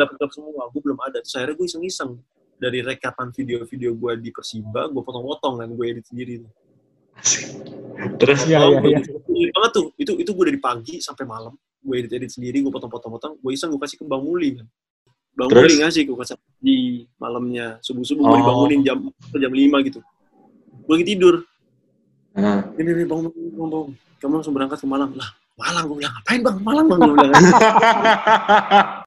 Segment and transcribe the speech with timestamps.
[0.00, 0.62] dapat klub semua.
[0.72, 1.20] Gue belum ada.
[1.20, 2.12] Terus akhirnya gue iseng-iseng.
[2.60, 6.44] Dari rekapan video-video gue di Persiba gue potong-potong kan gue edit sendiri
[8.20, 8.44] Terus?
[8.44, 9.00] Potong, iya.
[9.00, 9.86] edit sendiri banget tuh.
[9.96, 11.52] Itu itu gue dari pagi sampai malam.
[11.80, 13.40] Gue edit edit sendiri gue potong-potong-potong.
[13.40, 14.66] Gue iseng gue kasih ke Bang Muli kan.
[15.36, 15.72] Bang Terus?
[15.72, 16.76] Muli ngasih gue kasih di
[17.16, 17.80] malamnya.
[17.80, 18.40] Subuh subuh gue Oh.
[18.40, 18.98] dibangunin jam
[19.32, 20.00] jam 5 gitu.
[20.84, 21.34] Gue lagi tidur.
[22.30, 22.62] Nah.
[22.78, 23.86] ini nih bang bang bang bang.
[24.22, 25.10] Kamu langsung berangkat ke Malang.
[25.16, 26.56] Lah Malang gue bilang ngapain bang?
[26.60, 27.34] Malang bang gue bilang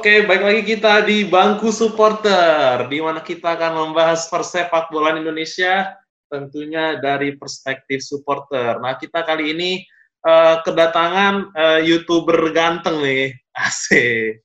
[0.00, 5.92] Oke, baik lagi kita di bangku supporter, di mana kita akan membahas persepak bola Indonesia,
[6.32, 8.80] tentunya dari perspektif supporter.
[8.80, 9.84] Nah, kita kali ini
[10.24, 13.36] eh, kedatangan eh, youtuber ganteng nih,
[13.68, 14.40] asik.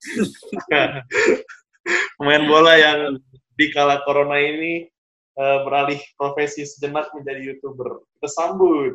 [2.20, 3.16] Pemain bola yang
[3.56, 4.92] di kala corona ini
[5.40, 8.04] eh, beralih profesi sejenak menjadi youtuber.
[8.20, 8.92] Kita sambut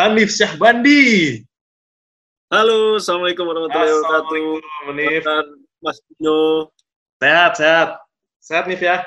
[0.00, 1.44] Hanif Syahbandi.
[2.48, 5.67] halo assalamualaikum warahmatullahi wabarakatuh Assalamualaikum.
[5.78, 6.70] Mas Dino
[7.18, 7.88] Sehat, sehat.
[8.38, 9.02] Sehat, Nif ya?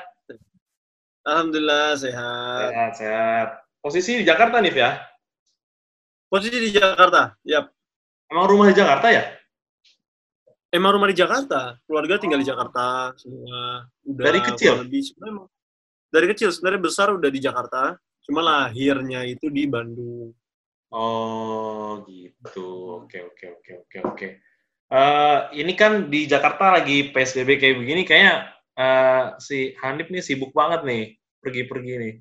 [1.22, 3.48] alhamdulillah sehat Sehat, sehat.
[3.78, 4.98] Posisi di Jakarta, Nif ya?
[6.32, 7.60] posisi di Jakarta ya
[8.32, 9.20] Emang rumah di Jakarta ya?
[10.72, 14.80] emang rumah di Jakarta keluarga tinggal di Jakarta semua udah Dari kecil?
[14.80, 15.44] lebih sebenarnya
[16.08, 20.32] dari kecil sebenarnya besar udah di Jakarta cuma lahirnya itu di Bandung
[20.92, 23.00] Oh, gitu.
[23.08, 24.26] Oke, oke, oke, oke, oke.
[24.92, 30.52] Eh, ini kan di Jakarta lagi PSBB kayak begini, kayaknya eh, si Hanif nih sibuk
[30.52, 32.12] banget nih, pergi-pergi nih.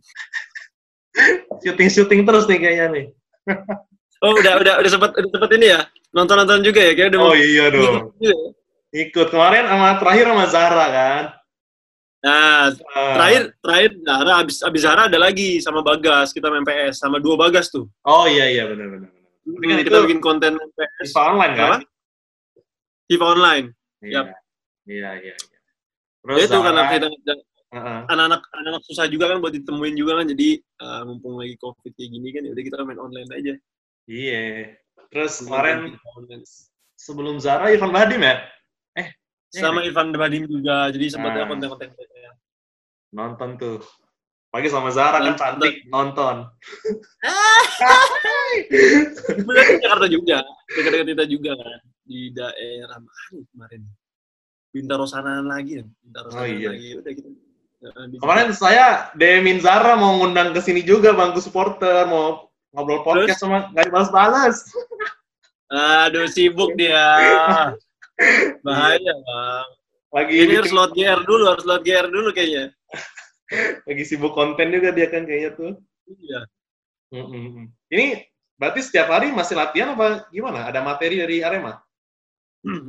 [1.67, 3.05] Syuting-syuting terus nih kayaknya nih.
[4.23, 5.81] oh udah udah udah sempat udah sempat ini ya
[6.16, 8.15] nonton nonton juga ya kayak udah Oh mau iya dong.
[8.23, 8.37] Iya.
[8.92, 11.23] Ikut kemarin sama terakhir sama Zara kan.
[12.21, 17.02] nah Eh, terakhir terakhir Zara abis abis Zara ada lagi sama Bagas kita main PS
[17.02, 19.10] sama dua Bagas tuh Oh iya iya benar benar.
[19.10, 21.81] kan Hmm, itu kita bikin konten PS online kan?
[21.81, 21.91] Apa?
[23.11, 23.66] FIFA online
[23.99, 24.23] Iya.
[24.23, 24.26] Yap.
[24.88, 25.36] Iya iya iya.
[25.36, 25.45] Ya
[26.23, 27.08] Terus itu karena kita
[27.72, 27.99] Heeh.
[28.08, 32.10] anak-anak anak susah juga kan buat ditemuin juga kan jadi eh, mumpung lagi covid kayak
[32.10, 33.54] gini kan ya udah kita main online aja
[34.08, 34.76] Iya.
[35.11, 35.99] Terus kemarin
[36.95, 38.39] sebelum Zara Ivan Badim ya?
[39.52, 41.49] sama Ivan Badim juga jadi sempatnya Nah.
[41.52, 42.32] konten-konten mereka.
[43.11, 43.83] Nonton tuh.
[44.48, 46.48] Pagi sama Zara kan cantik nonton.
[49.32, 50.38] Sebenarnya di Jakarta juga
[50.72, 51.80] dekat-dekat kita juga kan
[52.11, 53.82] di daerah mana kemarin
[54.70, 56.70] Bintaro Sanaan lagi ya Bintaro Oh, Sanaan iya.
[56.70, 62.05] lagi udah gitu di- Kemarin saya Demin Zara mau ngundang ke sini juga bangku supporter
[62.05, 64.70] mau ngobrol podcast sama nggak dibalas-balas.
[65.67, 66.99] aduh sibuk dia
[68.67, 69.67] bahaya bang
[70.11, 72.70] Lagi ini harus load GR dulu harus load GR dulu kayaknya
[73.88, 75.73] lagi sibuk konten juga dia kan kayaknya tuh.
[76.11, 76.43] iya
[77.11, 77.67] Mm-mm.
[77.88, 78.23] Ini
[78.55, 80.64] berarti setiap hari masih latihan apa gimana?
[80.64, 81.76] Ada materi dari Arema?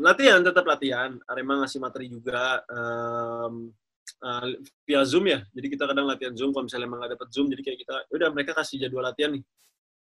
[0.06, 1.16] Latihan tetap latihan.
[1.25, 3.72] Arema ngasih materi juga em,
[4.22, 4.47] eh,
[4.84, 5.41] via Zoom ya.
[5.53, 8.28] Jadi kita kadang latihan Zoom kalau misalnya emang nggak dapet Zoom jadi kayak kita udah
[8.33, 9.44] mereka kasih jadwal latihan nih.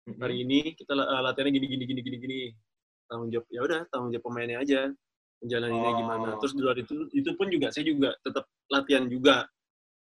[0.07, 2.41] Hari ini kita uh, latihannya gini gini gini gini gini.
[3.11, 4.81] Tanggung jawab ya udah tanggung jawab pemainnya aja.
[5.43, 5.97] Menjalaninya Oh.
[6.01, 9.51] gimana terus di luar itu itu pun juga saya juga tetap latihan juga.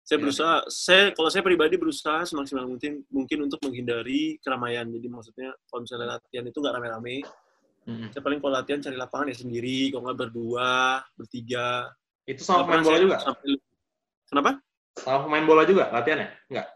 [0.02, 0.22] Saya Ya.
[0.26, 4.88] berusaha saya kalau saya pribadi berusaha semaksimal mungkin mungkin untuk menghindari keramaian.
[4.88, 7.16] Jadi maksudnya kalau misalnya latihan itu nggak rame-rame
[7.82, 8.10] Mm-mm.
[8.10, 10.72] saya paling kalau latihan cari lapangan ya sendiri kalau nggak berdua
[11.14, 11.90] bertiga
[12.24, 13.18] Itu sama pemain bola juga?
[13.18, 13.58] sampai-
[14.26, 14.52] kenapa
[14.94, 16.30] Sama pemain bola juga latihannya?
[16.48, 16.68] Enggak.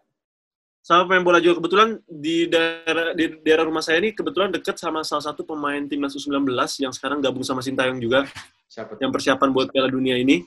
[0.82, 5.02] sama pemain bola juga kebetulan di daerah di daerah rumah saya ini kebetulan deket sama
[5.02, 6.46] salah satu pemain timnas U19
[6.80, 8.26] yang sekarang gabung sama Sintayong juga
[8.66, 10.46] Siapa yang persiapan buat Piala Dunia ini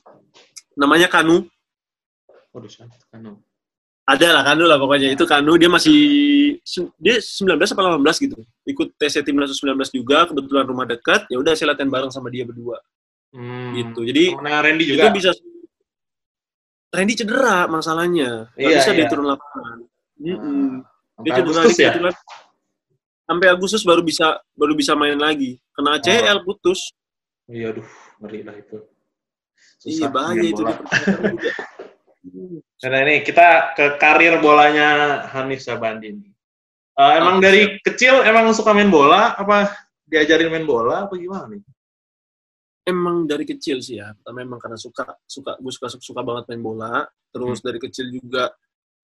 [0.75, 1.43] namanya Kanu
[2.49, 2.95] Waduh, siapa?
[3.13, 3.39] Anu.
[4.09, 5.99] Ada lah Kanu lah pokoknya itu Kanu dia masih
[6.97, 11.53] dia 19 apa 18 gitu ikut TC timnas U19 juga kebetulan rumah dekat ya udah
[11.53, 12.81] saya latihan bareng sama dia berdua
[13.28, 13.77] Hmm.
[13.77, 15.13] gitu jadi Temennya Randy itu juga.
[15.13, 15.31] bisa
[16.89, 19.10] Randy cedera masalahnya nggak Iya, bisa dia iya.
[19.13, 19.78] turun lapangan.
[20.16, 21.91] Sampai dia cedera Agustus dia ya?
[21.93, 22.15] kebetulan
[23.21, 24.27] sampai Agustus baru bisa
[24.57, 26.97] baru bisa main lagi kena ACL putus
[27.45, 27.84] Iya, aduh,
[28.21, 28.77] ngeri lah itu.
[29.84, 30.81] iya bahaya main itu bola.
[32.28, 32.60] Juga.
[32.89, 34.89] Nah ini kita ke karir bolanya
[35.34, 36.30] Hanif Sabandi nih.
[36.98, 39.34] Eh, emang Oh, dari kecil emang suka main bola?
[39.39, 39.71] Apa
[40.07, 41.07] diajarin main bola?
[41.09, 41.63] Apa gimana nih?
[42.89, 46.65] emang dari kecil sih ya pertama emang karena suka suka gue suka suka banget main
[46.65, 47.66] bola terus Hmm.
[47.69, 48.48] dari kecil juga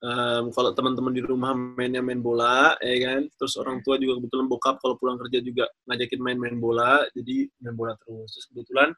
[0.00, 3.24] um, kalau teman-teman di rumah mainnya main bola, ya kan.
[3.40, 7.76] Terus orang tua juga kebetulan bokap kalau pulang kerja juga ngajakin main-main bola, jadi main
[7.76, 8.28] bola terus.
[8.36, 8.88] Terus kebetulan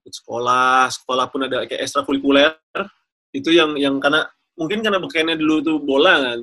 [0.00, 2.56] ikut sekolah, sekolah pun ada kayak ekstrakurikuler.
[3.30, 4.26] Itu yang yang karena
[4.58, 6.38] mungkin karena bekennya dulu tuh bola kan.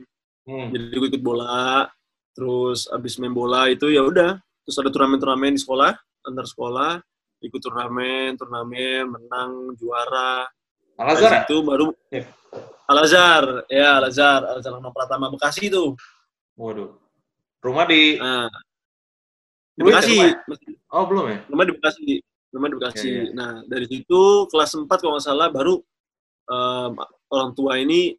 [0.48, 0.72] Hmm.
[0.72, 1.86] Jadi gue ikut bola,
[2.32, 5.92] terus abis main bola itu ya udah, terus ada turnamen-turnamen di sekolah,
[6.24, 7.04] antar sekolah,
[7.44, 10.48] ikut turnamen, turnamen, menang, juara.
[10.98, 11.40] Al Azhar ya?
[11.46, 12.26] itu baru yeah.
[12.90, 15.94] Al Azhar, ya Al Azhar, Al Azhar Pratama Bekasi itu.
[16.58, 16.96] Waduh.
[17.62, 18.50] Rumah di nah,
[19.78, 20.18] di Bekasi.
[20.18, 20.34] Ya,
[20.90, 21.38] oh, belum ya?
[21.54, 22.08] Rumah di Bekasi.
[22.50, 23.10] Rumah di Bekasi.
[23.12, 23.36] Yeah, yeah.
[23.38, 25.78] Nah, dari situ kelas 4 kalau nggak salah baru
[26.48, 26.92] um,
[27.32, 28.16] orang tua ini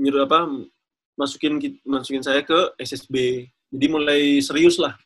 [0.00, 0.48] nyuruh apa
[1.18, 3.46] masukin masukin saya ke SSB.
[3.70, 4.96] Jadi mulai serius lah.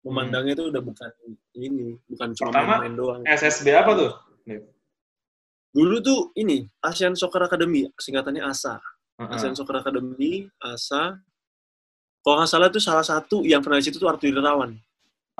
[0.00, 1.12] Memandangnya itu udah bukan
[1.56, 3.20] ini, bukan cuma main-main doang.
[3.28, 4.12] SSB apa tuh?
[5.70, 8.80] Dulu tuh ini Asian Soccer Academy, singkatannya ASA.
[9.20, 9.30] Uh-huh.
[9.36, 11.20] Asian Soccer Academy, ASA.
[12.20, 14.76] Kalau nggak salah tuh salah satu yang pernah di situ tuh Arthur Irawan.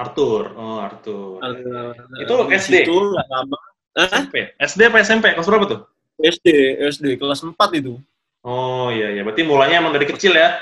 [0.01, 1.41] Arthur, oh Arthur.
[1.45, 1.93] Arthur.
[2.21, 2.75] Itu SD.
[2.89, 3.59] Itu lama.
[3.97, 4.55] SMP.
[4.57, 5.35] SD apa SMP?
[5.35, 5.81] Kelas berapa tuh?
[6.21, 6.49] SD,
[6.93, 7.97] SD kelas 4 itu.
[8.45, 10.57] Oh iya iya, berarti mulanya emang dari kecil ya?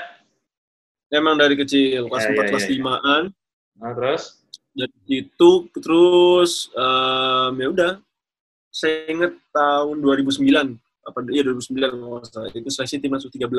[1.09, 3.23] Emang dari kecil, kelas ya, 4, ya, kelas ya, 5-an.
[3.79, 4.23] Nah, terus?
[4.75, 7.91] Dari situ terus um, ya udah
[8.69, 10.45] saya ingat tahun 2009
[11.09, 13.49] apa iya 2009 kalau salah itu seleksi timnas U13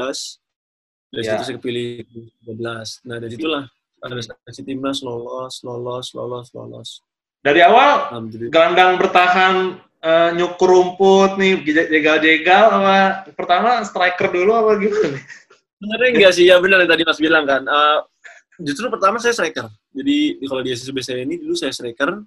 [1.10, 1.30] dari ya.
[1.34, 2.06] situ saya kepilih
[2.46, 3.64] 13 nah dari situlah
[4.00, 6.90] ada seleksi timnas lolos lolos lolos lolos
[7.40, 8.12] dari awal
[8.52, 15.24] gelandang bertahan uh, nyukur rumput nih jegal-jegal apa pertama striker dulu apa gimana nih?
[15.80, 17.64] Sebenarnya enggak sih ya benar yang tadi Mas bilang kan.
[17.64, 17.98] Uh,
[18.60, 19.72] justru pertama saya striker.
[19.96, 22.20] Jadi kalau di SSB saya ini dulu saya striker,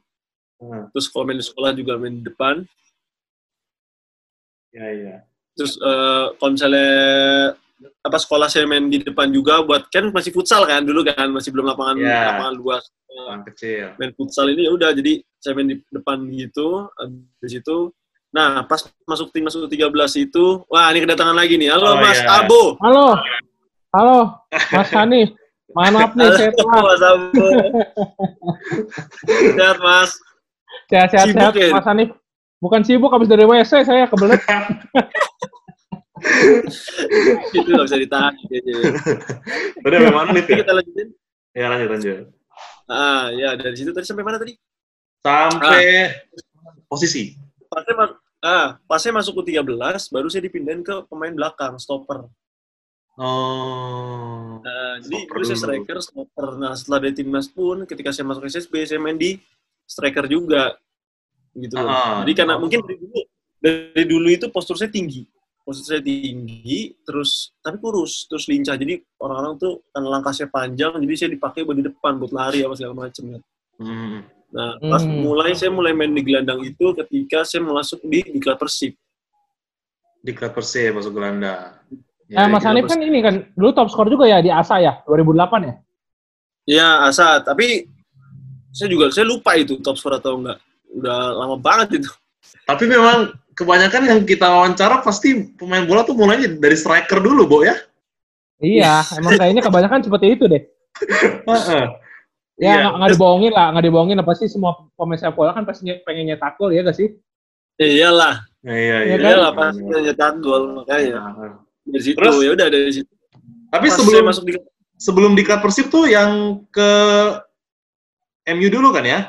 [0.63, 0.87] Hmm.
[0.95, 2.63] Terus kalau main di sekolah juga main di depan.
[4.71, 5.15] Ya, ya.
[5.53, 6.91] Terus uh, kalau misalnya
[7.99, 11.51] apa sekolah saya main di depan juga buat kan masih futsal kan dulu kan masih
[11.51, 12.31] belum lapangan ya.
[12.31, 12.83] lapangan luas
[13.23, 16.91] lapangan kecil main futsal ini ya udah jadi saya main di depan gitu
[17.39, 17.89] di situ
[18.33, 19.87] nah pas masuk tim masuk 13
[20.19, 22.43] itu wah ini kedatangan lagi nih halo oh, Mas ya.
[22.43, 23.07] Abo halo
[23.95, 24.19] halo
[24.51, 25.29] Mas Hanif
[25.71, 27.47] maaf nih saya Mas Abo
[29.55, 30.11] sehat Mas
[30.89, 31.69] Sehat-sehat sehat, ya?
[31.73, 32.09] Mas Hanif.
[32.61, 34.39] Bukan sibuk habis dari WC saya kebelet.
[37.51, 38.33] itu nggak bisa ditahan.
[39.83, 40.55] Udah memang nih ya?
[40.63, 41.07] Kita lanjutin.
[41.53, 42.25] Ya lanjut lanjut.
[42.89, 44.53] Ah ya dari situ tadi sampai mana tadi?
[45.23, 46.09] Sampai ah.
[46.91, 47.33] posisi.
[47.71, 47.93] Pasnya,
[48.43, 52.29] ah, pasnya masuk ke 13, baru saya dipindahin ke pemain belakang, stopper.
[53.17, 54.61] Oh.
[54.61, 56.59] Nah, jadi dulu saya striker, stopper.
[56.59, 59.41] Nah, setelah dari timnas pun, ketika saya masuk SSB, saya main di
[59.87, 60.77] striker juga
[61.53, 61.89] gitu loh.
[61.89, 63.19] Uh, Jadi karena uh, mungkin dari dulu
[63.63, 65.23] dari dulu itu postur saya tinggi.
[65.63, 68.75] Postur saya tinggi terus tapi kurus, terus lincah.
[68.75, 72.75] Jadi orang-orang tuh karena langkahnya panjang jadi saya dipakai buat di depan buat lari apa
[72.75, 73.41] segala macam kan.
[73.79, 74.19] Hmm.
[74.53, 75.17] Nah, pas hmm.
[75.23, 78.93] mulai saya mulai main di gelandang itu ketika saya masuk di di klub Persib.
[80.19, 81.79] Di klub Persib masuk gelandang.
[82.27, 84.99] Ya, eh, Mas Hanif kan ini kan dulu top skor juga ya di ASA ya
[85.07, 85.75] 2008 ya?
[86.63, 87.87] Iya, ASA, tapi
[88.73, 90.57] saya juga saya lupa itu top score atau enggak
[90.93, 92.11] udah lama banget itu
[92.65, 97.57] tapi memang kebanyakan yang kita wawancara pasti pemain bola tuh mulainya dari striker dulu bo
[97.61, 97.77] ya
[98.61, 100.61] iya emang kayaknya kebanyakan seperti itu deh
[102.61, 103.13] ya nggak iya.
[103.17, 106.69] dibohongin lah nggak dibohongin apa sih semua pemain sepak bola kan pasti pengen nyetak gol
[106.69, 107.09] ya gak sih
[107.81, 109.29] iyalah iya iya, iya kan?
[109.29, 111.33] iyalah pasti nyetak gol makanya
[111.83, 113.11] dari situ Terus, ya udah dari situ
[113.73, 114.53] tapi Pas sebelum masuk di
[115.01, 116.89] sebelum di Persib tuh yang ke
[118.53, 119.19] MU dulu kan ya?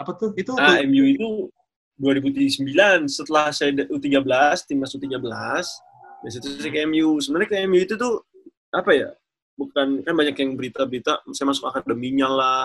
[0.00, 0.34] Apa tuh?
[0.34, 0.88] Itu ah, tuh.
[0.88, 1.28] MU itu
[1.98, 4.26] 2009 setelah saya U13,
[4.66, 5.30] timnas U13,
[6.24, 7.22] dari situ saya ke MU.
[7.22, 8.26] Sebenarnya ke MU itu tuh
[8.74, 9.10] apa ya?
[9.54, 12.64] Bukan kan banyak yang berita-berita saya masuk akademinya lah,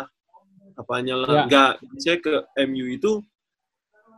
[0.73, 1.29] apanya lah.
[1.29, 1.41] Ya.
[1.45, 1.71] Enggak,
[2.01, 2.33] saya ke
[2.65, 3.21] MU itu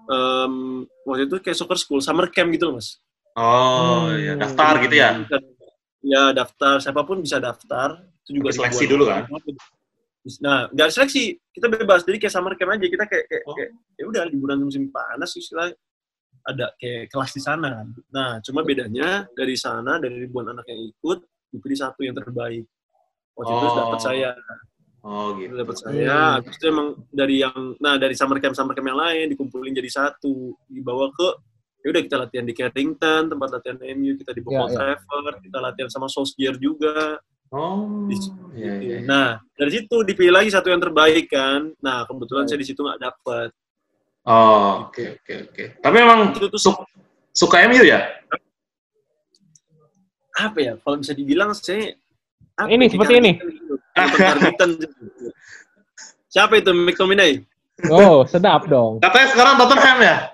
[0.07, 3.01] um, waktu itu kayak soccer school, summer camp gitu loh, Mas.
[3.35, 4.19] Oh, hmm.
[4.19, 5.09] ya daftar gitu ya.
[6.01, 7.99] Ya, daftar siapa pun bisa daftar.
[8.23, 9.27] Itu juga seleksi dulu kan.
[10.45, 12.05] Nah, nggak seleksi, kita bebas.
[12.05, 13.55] Jadi kayak summer camp aja, kita kayak, kayak, oh.
[13.57, 15.73] kayak ya udah liburan musim panas istilah
[16.45, 17.87] ada kayak kelas di sana kan.
[18.13, 21.19] Nah, cuma bedanya dari sana dari ribuan anak yang ikut
[21.53, 22.65] dipilih satu yang terbaik.
[23.33, 23.57] Waktu oh.
[23.57, 24.29] itu dapat saya.
[25.01, 25.53] Oh gitu.
[25.57, 26.13] Dapat saya.
[26.13, 26.33] Hmm.
[26.41, 29.89] Habis itu emang dari yang nah dari summer camp summer camp yang lain dikumpulin jadi
[29.89, 31.29] satu, dibawa ke
[31.81, 35.33] ya udah kita latihan di Carrington, tempat latihan MU, kita di Bokol ya, ya.
[35.41, 37.17] kita latihan sama Solskjaer juga.
[37.51, 38.07] Oh,
[38.55, 38.97] iya, iya.
[39.03, 41.75] Nah, dari situ dipilih lagi satu yang terbaik kan.
[41.83, 42.47] Nah, kebetulan oh.
[42.47, 43.49] saya di situ nggak dapet.
[44.23, 45.51] Oh, oke, okay, oke, okay, oke.
[45.51, 45.67] Okay.
[45.83, 46.71] Tapi memang itu tuh su
[47.35, 48.07] suka MU ya?
[50.39, 51.93] apa ya kalau bisa dibilang saya
[52.55, 53.31] apa Ini, ya, seperti ini.
[53.37, 53.75] gitu.
[54.79, 54.95] Gitu.
[56.33, 57.43] siapa itu McTominay
[57.89, 59.01] Oh, sedap dong.
[59.01, 60.30] Katanya sekarang Tottenham ya?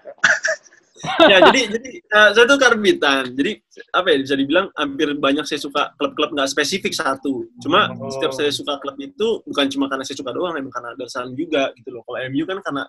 [1.30, 3.34] Ya jadi jadi eh, saya tuh karbitan.
[3.38, 3.52] Jadi
[3.94, 7.46] apa ya bisa dibilang hampir banyak saya suka klub-klub nggak spesifik satu.
[7.62, 8.10] Cuma Oh.
[8.10, 11.70] setiap saya suka klub itu bukan cuma karena saya suka doang emang karena alasan juga
[11.78, 12.02] gitu loh.
[12.06, 12.84] Kalau MU kan karena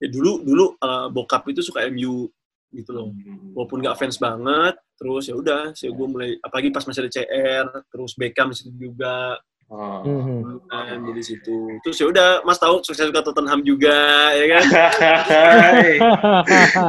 [0.00, 2.28] ya dulu dulu eh, bokap itu suka MU
[2.70, 3.10] gitu loh.
[3.56, 7.66] Walaupun nggak fans banget terus ya udah saya gue mulai apalagi pas masih ada CR
[7.88, 10.02] terus Beckham situ juga Oh.
[10.02, 13.94] Dulu kan jadi situ terus ya udah Mas tahu saya suka Tottenham juga
[14.34, 14.64] ya kan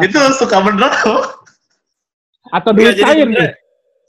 [0.05, 1.21] itu suka bener tuh.
[2.49, 3.49] Atau Nggak, duit jadi cair nih.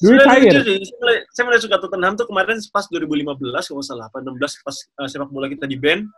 [0.02, 0.52] Duit cair.
[0.64, 0.78] sih.
[0.82, 4.66] Saya mulai, saya mulai suka Tottenham tuh kemarin pas 2015 kalau nggak salah, apa 16
[4.66, 6.08] pas uh, sepak bola kita di band.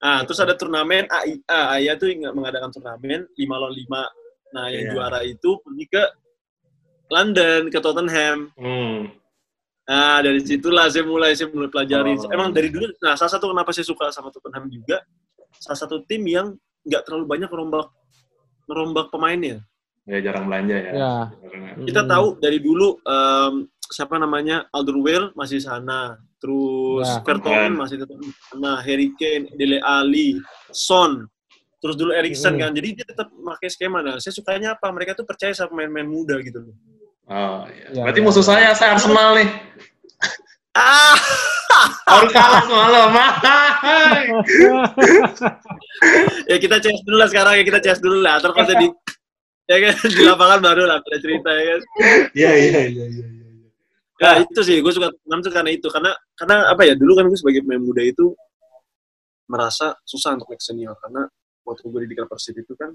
[0.00, 4.56] Ah, terus ada turnamen AIA, AIA tuh mengadakan turnamen 5 lawan 5.
[4.56, 4.90] Nah, yang Iya.
[4.96, 6.02] juara itu pergi ke
[7.12, 8.48] London, ke Tottenham.
[8.56, 9.12] Hmm.
[9.90, 12.14] Nah, dari situlah saya mulai saya mulai pelajari.
[12.14, 12.30] Oh.
[12.30, 15.02] Emang dari dulu, nah salah satu kenapa saya suka sama Tottenham juga,
[15.58, 16.54] salah satu tim yang
[16.86, 17.90] nggak terlalu banyak merombak
[18.70, 19.66] merombak pemainnya.
[20.06, 20.92] Ya jarang belanja ya.
[20.94, 21.14] Ya.
[21.82, 22.10] Kita Mhm.
[22.10, 27.26] tahu dari dulu em, siapa namanya Alderweireld masih sana, terus Ya.
[27.26, 28.14] Vertonghen masih tetap
[28.46, 30.38] sana, Harry Kane, Dele Alli,
[30.70, 31.26] Son,
[31.82, 32.60] terus dulu Eriksen Mhm.
[32.62, 32.70] kan.
[32.78, 34.06] Jadi dia tetap pakai skema.
[34.06, 34.86] Nah, saya sukanya apa?
[34.94, 36.74] Mereka tuh percaya sama pemain-pemain muda gitu loh.
[37.30, 37.86] Oh, iya.
[37.94, 38.26] Ya, Berarti ya.
[38.26, 39.48] musuh saya, saya Arsenal nih.
[40.74, 41.14] Ah,
[42.06, 43.08] Baru kalah semalam.
[46.50, 48.42] Ya kita CS dulu lah sekarang ya kita CS dulu lah.
[48.42, 48.88] Terus di
[49.70, 51.80] ya kan di lapangan baru lah ada cerita ya kan.
[52.34, 53.06] Iya, iya, iya, iya.
[53.06, 53.26] iya.
[54.20, 55.88] Ya itu sih, gue suka Tottenham tuh karena itu.
[55.88, 56.92] Karena karena apa ya?
[56.98, 58.34] Dulu kan gue sebagai pemain muda itu
[59.46, 61.26] merasa susah untuk naik senior karena
[61.66, 62.94] waktu gue di klub Persib itu kan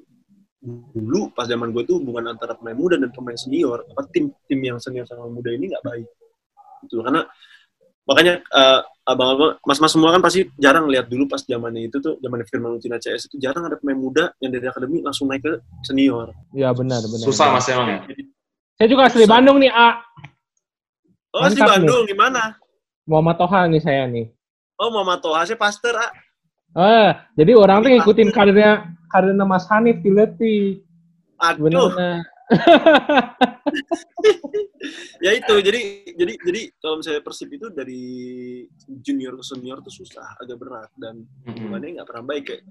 [0.66, 4.60] dulu pas zaman gue tuh hubungan antara pemain muda dan pemain senior apa tim tim
[4.60, 6.08] yang senior sama muda ini nggak baik
[6.90, 7.22] gitu karena
[8.06, 12.42] makanya eh, abang-abang mas-mas semua kan pasti jarang lihat dulu pas zamannya itu tuh zaman
[12.50, 15.54] Firman Utina CS itu jarang ada pemain muda yang dari akademi langsung naik ke
[15.86, 17.26] senior Ya benar, benar.
[17.26, 18.00] Susah mas emang ya.
[18.76, 20.02] Saya juga asli Bandung nih, A.
[21.34, 21.70] oh Mantap nih.
[21.70, 22.42] Bandung gimana
[23.06, 24.26] Muhammad Toha nih saya nih.
[24.82, 26.10] oh Mama Toha sih Pastor ah
[26.76, 28.72] Eh, jadi orang tuh ngikutin karirnya
[29.08, 30.84] karirnya Mas Hanif Tileti.
[31.38, 32.24] aduh Benar-benar.
[35.18, 35.80] ya itu jadi
[36.14, 38.02] jadi jadi kalau misalnya Persib itu dari
[39.02, 41.54] junior ke senior tuh susah agak berat dan Hmm.
[41.56, 42.64] hubungannya nggak pernah baik kayak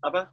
[0.00, 0.32] apa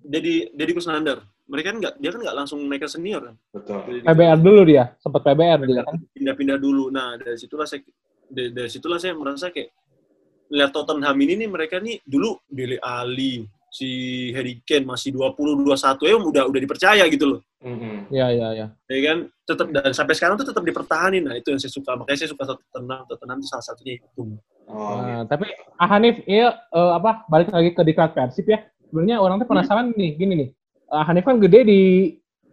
[0.00, 3.78] jadi jadi Kusnandar mereka kan nggak dia kan nggak langsung naik ke senior kan Betul.
[3.84, 5.96] Jadi- PBR dulu dia, sempat PBR juga kan.
[6.12, 7.82] pindah-pindah dulu nah dari situlah saya
[8.26, 9.74] dari, dari situlah saya merasa kayak
[10.52, 13.88] lihat Tottenham ini nih mereka nih dulu Dele Ali si
[14.36, 18.04] Harry Kane masih 20 21 ya udah udah dipercaya gitu loh Hmm.
[18.12, 18.66] Iya, iya, iya.
[18.92, 22.20] ya kan tetap dan sampai sekarang tuh tetap dipertahanin nah itu yang saya suka makanya
[22.20, 24.04] saya suka Tottenham Tottenham itu salah satunya itu
[24.68, 25.00] Oh, gitu.
[25.04, 25.46] Nah, tapi
[25.76, 28.64] ah, Hanif, iya eh, apa balik lagi ke diklat Persib ya.
[28.88, 30.48] Sebenarnya orang tuh penasaran nih, gini nih.
[30.88, 31.80] Ah, Hanif kan gede di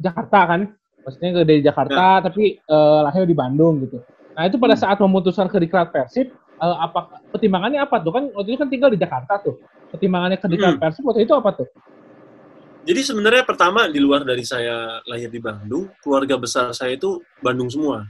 [0.02, 0.62] Jakarta kan,
[1.06, 4.02] maksudnya gede di Jakarta tapi eh, lahir di Bandung gitu.
[4.32, 6.32] Nah itu pada saat memutuskan ke diklat Persib,
[6.62, 7.00] eh, apa
[7.34, 9.58] pertimbangannya apa tuh kan waktu itu kan tinggal di Jakarta tuh.
[9.92, 10.82] Pertimbangannya ke diklat Hmm.
[10.82, 11.68] Persib waktu itu apa tuh?
[12.82, 17.70] jadi sebenarnya pertama di luar dari saya lahir di Bandung keluarga besar saya itu Bandung
[17.70, 18.10] semua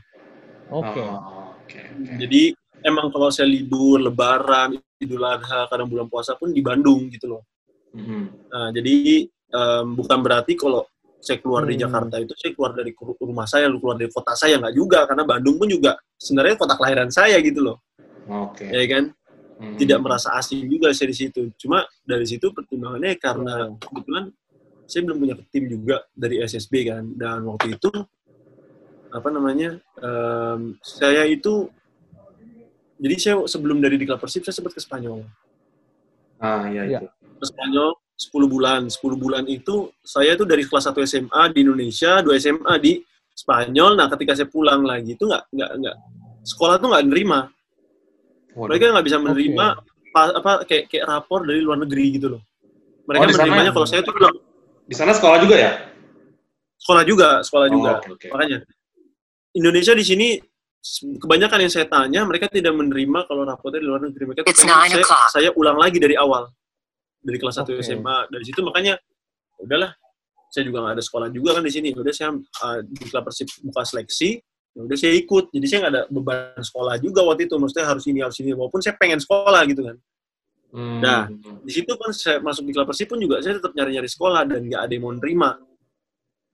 [0.72, 1.04] Oke.
[1.04, 1.20] Oh,
[1.68, 1.76] Oke.
[1.76, 2.16] oke.
[2.16, 2.56] jadi
[2.88, 7.44] emang kalau saya libur Lebaran Idul Adha kadang bulan puasa pun di Bandung gitu loh
[7.92, 8.32] Hmm.
[8.48, 10.88] Nah, jadi em, bukan berarti kalau
[11.20, 11.84] saya keluar di Hmm.
[11.92, 15.28] Jakarta itu saya keluar dari ru- rumah saya, keluar dari kota saya nggak juga karena
[15.28, 17.84] Bandung pun juga sebenarnya kota kelahiran saya gitu loh,
[18.30, 18.66] Oke.
[18.70, 19.04] ya kan?
[19.62, 19.78] Hmm.
[19.78, 21.54] Tidak merasa asing juga saya di situ.
[21.58, 24.34] Cuma dari situ pertimbangannya karena kebetulan
[24.90, 27.90] saya belum punya tim juga dari SSB kan, dan waktu itu
[29.12, 29.78] apa namanya?
[30.02, 31.70] em, saya itu
[33.02, 35.26] jadi saya sebelum dari di Persib saya sempat ke Spanyol.
[36.42, 37.00] Ah, iya Iya.
[37.06, 37.10] itu.
[37.42, 38.82] ke Spanyol 10 bulan.
[38.86, 43.02] 10 bulan itu saya tuh dari kelas 1 SMA di Indonesia, 2 SMA di
[43.34, 43.98] Spanyol.
[43.98, 45.96] Nah, ketika saya pulang lagi itu nggak nggak nggak
[46.46, 47.50] sekolah tuh nggak nerima.
[48.54, 48.70] Waduh.
[48.70, 49.66] Mereka nggak bisa menerima
[50.12, 52.42] pa- apa kayak kayak rapor dari luar negeri gitu loh.
[53.08, 54.36] Mereka Oh, menerimanya kalau saya tuh bilang,
[54.86, 55.72] Di sana sekolah juga ya?
[56.78, 57.92] sekolah juga, sekolah juga.
[57.96, 58.28] Oh, oke, oke.
[58.34, 58.58] Makanya
[59.54, 60.28] Indonesia di sini
[61.22, 64.24] kebanyakan yang saya tanya mereka tidak menerima kalau rapornya di luar negeri.
[64.28, 66.50] Mereka tuh saya, saya ulang lagi dari awal
[67.22, 67.86] dari kelas 1 Oke.
[67.86, 68.18] SMA.
[68.28, 68.98] Dari situ makanya
[69.62, 69.94] udahlah
[70.50, 71.94] saya juga nggak ada sekolah juga kan di sini.
[71.94, 74.42] Udah saya uh, di klub Persib buka seleksi,
[74.72, 75.52] ya udah saya ikut.
[75.52, 77.56] Jadi saya nggak ada beban sekolah juga waktu itu.
[77.60, 78.52] Maksudnya harus ini harus ini.
[78.56, 79.98] Walaupun saya pengen sekolah gitu kan.
[80.72, 81.00] Hmm.
[81.04, 81.28] Nah,
[81.68, 84.72] Di situ kan saya masuk di klub Persib pun juga saya tetap nyari-nyari sekolah dan
[84.72, 85.60] nggak ada yang mau nerima.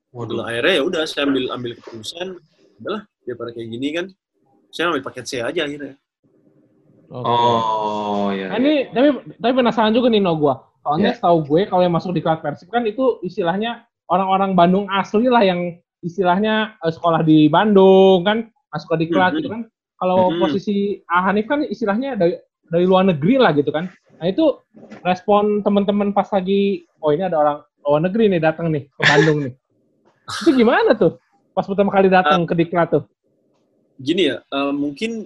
[0.10, 0.42] Waduh.
[0.42, 2.28] Akhirnya ya udah saya ambil ambil keputusan
[2.82, 4.06] udahlah daripada kayak gini kan
[4.70, 5.98] saya ambil paket C aja akhirnya
[7.08, 7.24] Oke.
[7.24, 8.52] Oh, ya.
[8.52, 9.08] Nah, ini tapi
[9.40, 10.60] tapi penasaran juga nih no gua.
[10.84, 11.18] Soalnya Iya.
[11.20, 15.44] setahu gue kalau yang masuk di kelas Persib kan itu istilahnya orang-orang Bandung asli lah
[15.44, 18.38] yang istilahnya eh, sekolah di Bandung kan
[18.72, 19.38] masuk ke di kelas Mhm.
[19.38, 19.62] gitu kan.
[19.98, 20.40] Kalau Mhm.
[20.40, 23.88] posisi Ah Hanif kan istilahnya dari dari luar negeri lah gitu kan.
[24.18, 24.60] Nah itu
[25.02, 29.38] respon teman-teman pas lagi oh ini ada orang luar negeri nih datang nih ke Bandung
[29.44, 29.54] nih.
[30.44, 31.16] Itu gimana tuh?
[31.52, 33.04] Pas pertama kali datang ke Diklat tuh.
[33.98, 35.26] gini ya eh, mungkin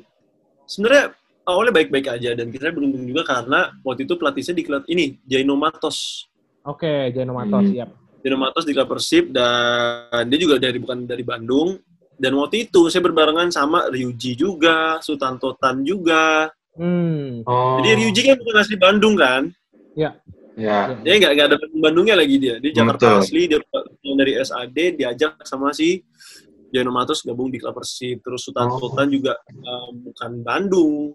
[0.64, 1.12] sebenarnya
[1.44, 5.56] awalnya baik-baik aja dan kita beruntung juga karena waktu itu pelatihnya di klub ini Jaino
[5.56, 6.24] Matos
[6.62, 7.74] Oke, Jano Matos, Hmm.
[7.74, 7.90] siap.
[8.22, 11.78] Jaino Matos di klub Persib dan dia juga dari bukan dari Bandung
[12.16, 17.44] dan waktu itu saya berbarengan sama Ryuji juga Sultan Totan juga Hmm.
[17.44, 17.84] Oh.
[17.84, 19.51] jadi Ryuji kan bukan asli Bandung kan
[19.92, 20.16] Ya.
[21.04, 23.22] dia nggak nggak ada Bandungnya lagi dia dia Jakarta Betul.
[23.28, 23.60] asli dia
[24.16, 26.00] dari SAD diajak sama si
[26.72, 28.80] Jaino Matos gabung di klub Persib terus Sultan Oh.
[28.80, 31.12] Totan juga eh, bukan Bandung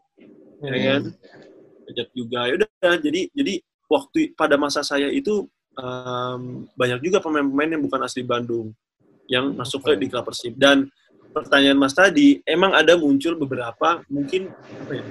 [0.60, 1.02] ya kan
[1.86, 3.54] ajak juga ya udah jadi jadi
[3.86, 5.46] waktu pada masa saya itu
[5.76, 6.40] em,
[6.72, 8.72] banyak juga pemain-pemain yang bukan asli Bandung
[9.26, 10.56] yang masuk ke di klub Persib.
[10.56, 10.88] Dan
[11.36, 15.04] pertanyaan Mas tadi emang ada muncul beberapa mungkin apa ya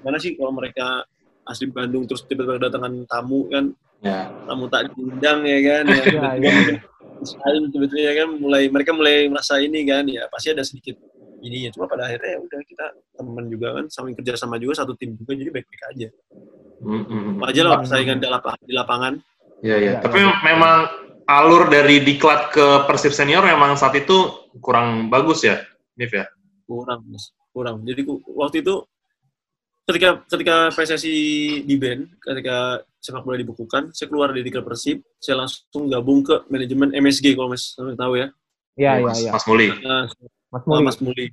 [0.00, 1.04] mana sih kalau mereka
[1.44, 3.68] asli Bandung terus tiba-tiba kedatangan tamu kan?
[4.02, 4.32] Ya.
[4.48, 5.84] tamu tak diundang ya kan?
[5.86, 6.76] Ya, iya, iya.
[7.22, 10.98] Saling sebetulnya kan mulai mereka mulai merasa ini kan ya pasti ada sedikit
[11.42, 12.86] ini ya cuma pada akhirnya ya udah kita
[13.18, 16.08] teman juga kan saling kerja sama juga satu tim juga jadi baik-baik aja.
[16.82, 17.46] Mm, mm, mm.
[17.46, 19.12] aja lah persaingan di lapangan, di lapangan
[19.62, 19.92] Iya, iya.
[19.92, 20.34] Ya, Tapi ya.
[20.42, 20.76] memang
[21.24, 24.26] alur dari diklat ke Persib senior memang saat itu
[24.58, 25.62] kurang bagus ya,
[25.94, 26.26] Nif ya.
[26.62, 28.02] kurang mas kurang jadi
[28.32, 28.80] waktu itu
[29.84, 31.16] ketika ketika PSSI
[31.62, 36.42] di band ketika sepak bola dibukukan saya keluar dari klub Persib saya langsung gabung ke
[36.48, 38.28] manajemen MSG kalau mas sampai tahu ya
[38.72, 39.30] Iya, iya, Mas, iya.
[39.30, 39.68] Mas Muli.
[39.78, 40.04] nah,
[40.48, 40.82] Mas Muli.
[40.82, 41.26] Mas Muli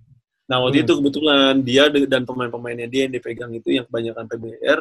[0.43, 0.85] nah waktu Hmm.
[0.85, 4.79] itu kebetulan dia dan pemain-pemainnya dia yang dipegang itu yang kebanyakan PBR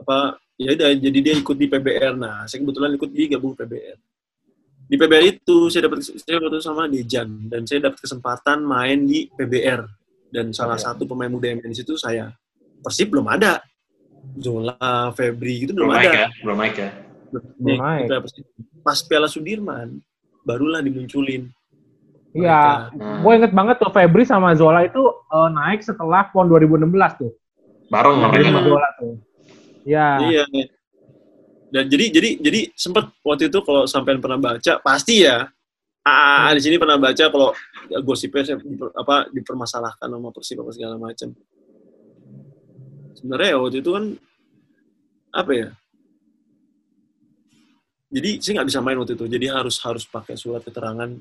[0.00, 0.18] apa
[0.58, 3.96] ya udah jadi dia ikut di PBR nah saya kebetulan ikut di gabung PBR
[4.88, 9.30] di PBR itu saya dapat saya ketemu sama Dejan dan saya dapat kesempatan main di
[9.30, 9.86] PBR
[10.28, 10.92] dan salah Iya.
[10.92, 12.34] satu pemain muda yang main di situ saya
[12.78, 13.62] Persib belum ada
[14.36, 14.76] Zola
[15.14, 16.90] Febri gitu Belum belum, naik ada ya, belum naik ya.
[17.28, 18.06] Belum naik.
[18.82, 19.88] Pas Piala Sudirman
[20.42, 21.46] barulah dimunculin
[22.28, 23.24] Iya, Hmm.
[23.24, 27.32] gue inget banget tuh Febri sama Zola itu eh, naik setelah PON 2016 tuh.
[27.88, 28.36] Bareng mereka.
[28.36, 29.12] Febri sama Zola tuh.
[29.88, 30.08] Iya.
[30.28, 30.44] Iya.
[31.68, 35.48] Dan jadi jadi jadi sempat waktu itu kalau sampean pernah baca pasti ya.
[36.04, 37.52] Ah, di sini pernah baca kalau
[38.00, 38.56] gosipnya
[38.96, 41.28] apa dipermasalahkan sama Persib apa segala macam.
[43.12, 44.04] Sebenarnya ya waktu itu kan
[45.36, 45.68] apa ya?
[48.08, 49.26] Jadi saya nggak bisa main waktu itu.
[49.28, 51.12] Jadi harus harus pakai surat keterangan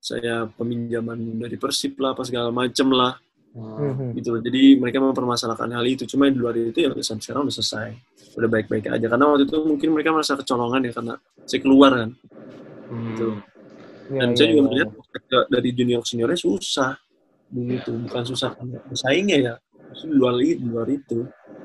[0.00, 3.82] saya peminjaman dari Persib lah apa segala macam lah Hmm.
[3.82, 4.08] Mhm.
[4.14, 4.40] gitu loh.
[4.46, 6.06] Jadi mereka mempermasalahkan hal itu.
[6.06, 7.88] Cuma di luar itu ya sampai sekarang udah selesai.
[8.38, 9.06] Udah baik-baik aja.
[9.10, 12.10] Karena waktu itu mungkin mereka merasa kecolongan ya karena saya keluar kan.
[12.86, 13.06] Hmm.
[13.10, 13.28] Gitu.
[14.10, 14.66] Iya, Dan iya, saya juga iya.
[14.70, 16.92] melihat ke- dari junior seniornya susah.
[17.50, 18.50] Dulu itu bukan susah
[18.86, 19.54] bersaingnya ya.
[19.90, 21.18] Itu di luar itu, di luar itu.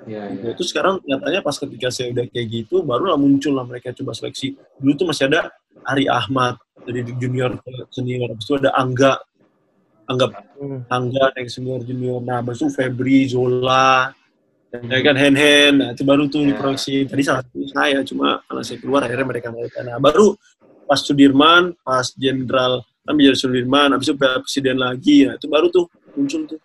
[0.05, 0.41] Iya, Gitu.
[0.41, 0.49] iya.
[0.57, 4.57] Itu sekarang nyatanya pas ketika saya udah kayak gitu, barulah muncul lah mereka coba seleksi.
[4.81, 5.53] Dulu tuh masih ada
[5.85, 8.33] Ari Ahmad dari junior ke senior.
[8.33, 9.21] Habis itu ada Angga.
[10.05, 10.87] Angga Hmm.
[10.87, 12.23] Angga yang senior junior.
[12.23, 14.15] Nah, itu Febri, Zola,
[14.71, 15.73] ya kan Hen Hen.
[15.83, 16.55] Nah, itu baru tuh Ya.
[16.55, 17.03] diproyeksi.
[17.11, 19.83] Tadi salah satu saya, cuma karena saya keluar akhirnya mereka mereka.
[19.83, 20.31] Nah, baru
[20.85, 25.27] pas Sudirman, pas Jenderal kan jadi Sudirman, habis itu presiden lagi.
[25.27, 26.59] Nah, itu baru tuh muncul tuh.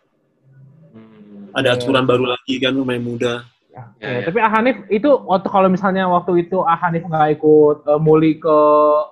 [0.95, 1.51] Hmm.
[1.51, 3.43] Ada aturan baru lagi kan pemain muda.
[3.71, 4.23] Ya, Ya, ya.
[4.31, 8.57] Tapi Ahanif itu waktu kalau misalnya waktu itu Ahanif nggak ikut eh, Muli ke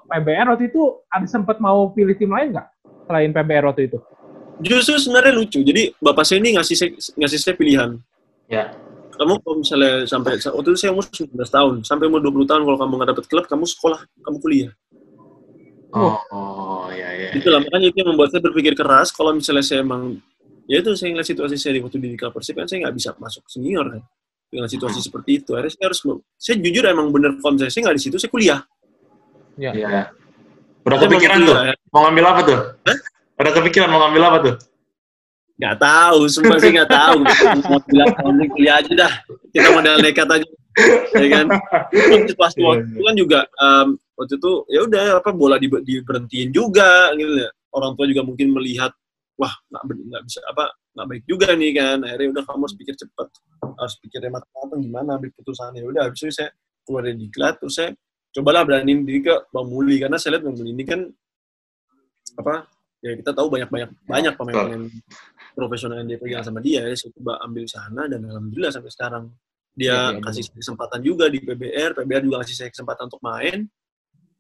[0.07, 2.67] PBR waktu itu ada sempat mau pilih tim lain nggak
[3.07, 3.99] selain PBR waktu itu?
[4.63, 5.61] Justru sebenarnya lucu.
[5.63, 7.91] Jadi bapak saya ini ngasih saya, ngasih saya pilihan.
[8.51, 8.75] Ya.
[9.19, 12.79] Kamu kalau misalnya sampai waktu itu saya umur 19 tahun, sampai umur 20 tahun kalau
[12.79, 14.73] kamu nggak dapet klub, kamu sekolah, kamu kuliah.
[15.91, 17.31] Oh, oh, ya, ya.
[17.35, 20.21] Itu lah, makanya itu yang membuat saya berpikir keras kalau misalnya saya emang
[20.69, 23.11] ya itu saya ngeliat situasi saya di waktu di klub Persib kan saya nggak bisa
[23.17, 24.05] masuk senior kan
[24.53, 26.01] dengan situasi seperti itu akhirnya saya harus
[26.37, 28.61] saya jujur emang bener kalau misalnya saya nggak di situ saya kuliah
[29.59, 29.75] Ya.
[29.75, 30.03] Iya.
[30.87, 31.51] Udah Saya mau kepikiran tuh?
[31.51, 31.75] kuliah, ya.
[31.91, 32.59] Mau ngambil apa tuh?
[33.39, 34.57] Udah kepikiran mau ngambil apa tuh?
[35.59, 37.19] nggak tahu semua sih nggak tahu.
[37.67, 39.13] Mau bilang kamu kuliah aja dah.
[39.51, 40.49] Kita modal nekat aja
[41.19, 41.47] ya kan?
[42.31, 47.11] Situasi waktu itu kan juga em, waktu itu ya udah apa bola di, diberhentiin juga
[47.19, 47.51] gitu ya.
[47.75, 48.95] Orang tua juga mungkin melihat
[49.35, 51.99] wah nggak bisa apa nggak baik juga nih kan.
[52.07, 53.27] Akhirnya udah kamu harus pikir cepat.
[53.59, 56.55] Harus pikir matang-matang gimana ambil putusannya udah habis itu saya
[56.87, 57.91] keluar dari diklat terus saya
[58.31, 59.99] cobalah beraniin diri ke Bang Muli.
[59.99, 61.03] Karena saya lihat Bang Muli ini kan
[62.39, 64.85] apa ya kita tahu banyak banyak banyak pemain-pemain
[65.55, 69.25] profesional yang dia pegang sama dia ya saya coba ambil sana dan alhamdulillah sampai sekarang
[69.79, 73.67] dia Iya, iya, kasih kesempatan juga di PBR PBR juga kasih saya kesempatan untuk main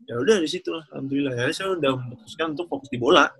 [0.06, 3.30] ya udah di situ lah alhamdulillah ya saya udah memutuskan untuk fokus di bola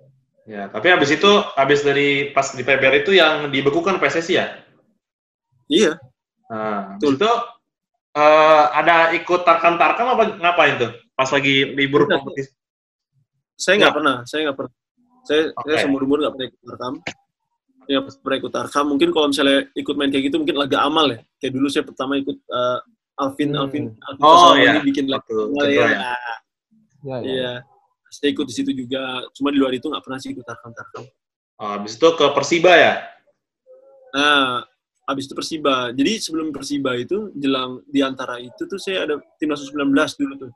[0.49, 1.29] Ya, tapi habis itu,
[1.61, 4.47] habis dari pas di PBR itu yang dibekukan PSSI ya?
[5.69, 5.93] iya
[6.49, 7.21] Nah, Betul.
[7.21, 7.31] itu
[8.17, 10.93] eh, ada ikut tarkam-tarkam apa ngapain tuh?
[11.13, 12.57] Pas lagi libur kompetisi.
[13.59, 14.73] saya nggak pernah saya nggak pernah
[15.29, 15.83] saya saya Oke.
[15.85, 16.95] seumur umur nggak pernah ikut tarkam
[17.85, 21.21] ya pernah ikut tarkam mungkin kalau misalnya ikut main kayak gitu mungkin laga amal ya
[21.37, 22.79] kayak dulu saya pertama ikut eh,
[23.19, 23.61] Alvin Hmm.
[23.67, 24.79] Alvin Alvin Oh, iya.
[24.81, 26.15] bikin laga amal cedera ya, ya.
[26.99, 27.19] Ya, ya.
[27.23, 27.53] Iya,
[28.11, 29.23] saya ikut di situ juga.
[29.35, 31.03] Cuma di luar itu nggak pernah sih ikut tarkam-tarkam.
[31.59, 32.95] Oh, habis itu ke Persiba ya?
[34.15, 34.63] Nah,
[35.07, 35.91] habis itu Persiba.
[35.91, 40.53] Jadi sebelum Persiba itu, jelang di antara itu tuh saya ada timnas U19 dulu tuh.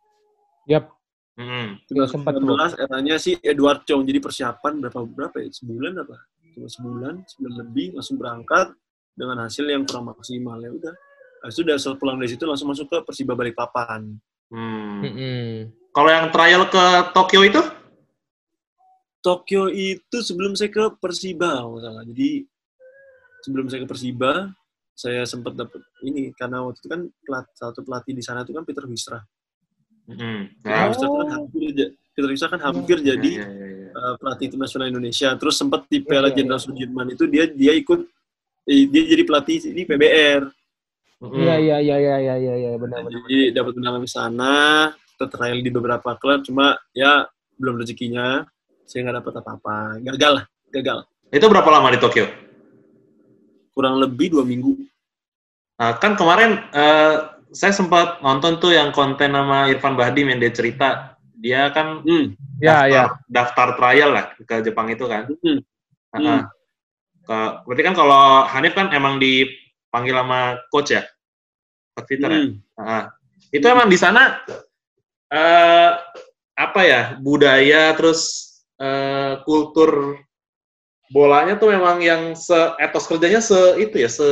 [0.71, 0.91] Yap.
[1.33, 1.81] Hmm.
[1.89, 4.05] Timnas sempat U19 eranya si Edward Chong.
[4.05, 5.49] Jadi persiapan berapa berapa ya?
[5.49, 6.17] Sebulan apa?
[6.53, 8.77] Cuma sebulan, sebulan lebih langsung berangkat
[9.17, 10.95] dengan hasil yang kurang maksimal ya udah.
[11.43, 14.15] Habis itu udah setelah pulang dari situ langsung masuk ke Persiba Balikpapan.
[14.53, 15.01] Hmm.
[15.01, 15.73] Mm-mm.
[15.93, 16.85] Kalau yang trial ke
[17.17, 17.63] Tokyo itu?
[19.23, 22.05] Tokyo itu sebelum saya ke Persiba, kalau salah.
[22.05, 22.45] Jadi
[23.43, 24.53] sebelum saya ke Persiba,
[24.93, 28.63] saya sempat dapat ini karena waktu itu kan pelat, satu pelatih di sana itu kan
[28.63, 29.19] Peter Wisra.
[30.09, 30.51] Hmm.
[30.61, 30.91] Peter Ya.
[30.91, 31.61] Wisra kan hampir
[32.13, 33.91] Wisra kan hampir jadi Ya, ya, ya, ya.
[33.95, 35.29] uh, pelatih tim nasional Indonesia.
[35.39, 38.01] Terus sempat di Piala iya, Jenderal Sudirman itu dia dia ikut
[38.69, 40.43] eh, dia jadi pelatih di PBR.
[41.23, 43.15] Iya, iya, iya, iya, iya, iya, iya, benar, benar.
[43.15, 44.55] Jadi dapat undangan di sana,
[44.91, 47.31] kita trial di beberapa klub, cuma ya
[47.63, 48.43] belum rezekinya.
[48.83, 49.77] Saya nggak dapat apa-apa.
[50.03, 50.99] Gagal lah, gagal.
[51.31, 52.27] Itu berapa lama di Tokyo?
[53.71, 54.75] Kurang lebih dua minggu.
[55.79, 57.17] Nah, kan kemarin eh,
[57.53, 60.89] saya sempat nonton tuh yang konten nama Irfan Bahdim yang dia cerita.
[61.37, 62.33] Dia kan Hmm.
[62.63, 63.05] Ya, daftar, ya.
[63.27, 65.27] daftar trial lah ke Jepang itu kan.
[65.43, 65.59] Hmm.
[66.15, 66.41] Nah,
[67.27, 71.03] ke- berarti kan kalau Hanif kan emang dipanggil sama coach ya?
[72.07, 72.41] Peter ya?
[72.47, 72.53] Hmm.
[72.79, 73.05] Nah,
[73.53, 74.41] itu emang di sana
[75.33, 75.91] eh
[76.53, 80.21] apa ya budaya terus eh, kultur
[81.13, 84.29] bolanya tuh memang yang se etos kerjanya se itu ya se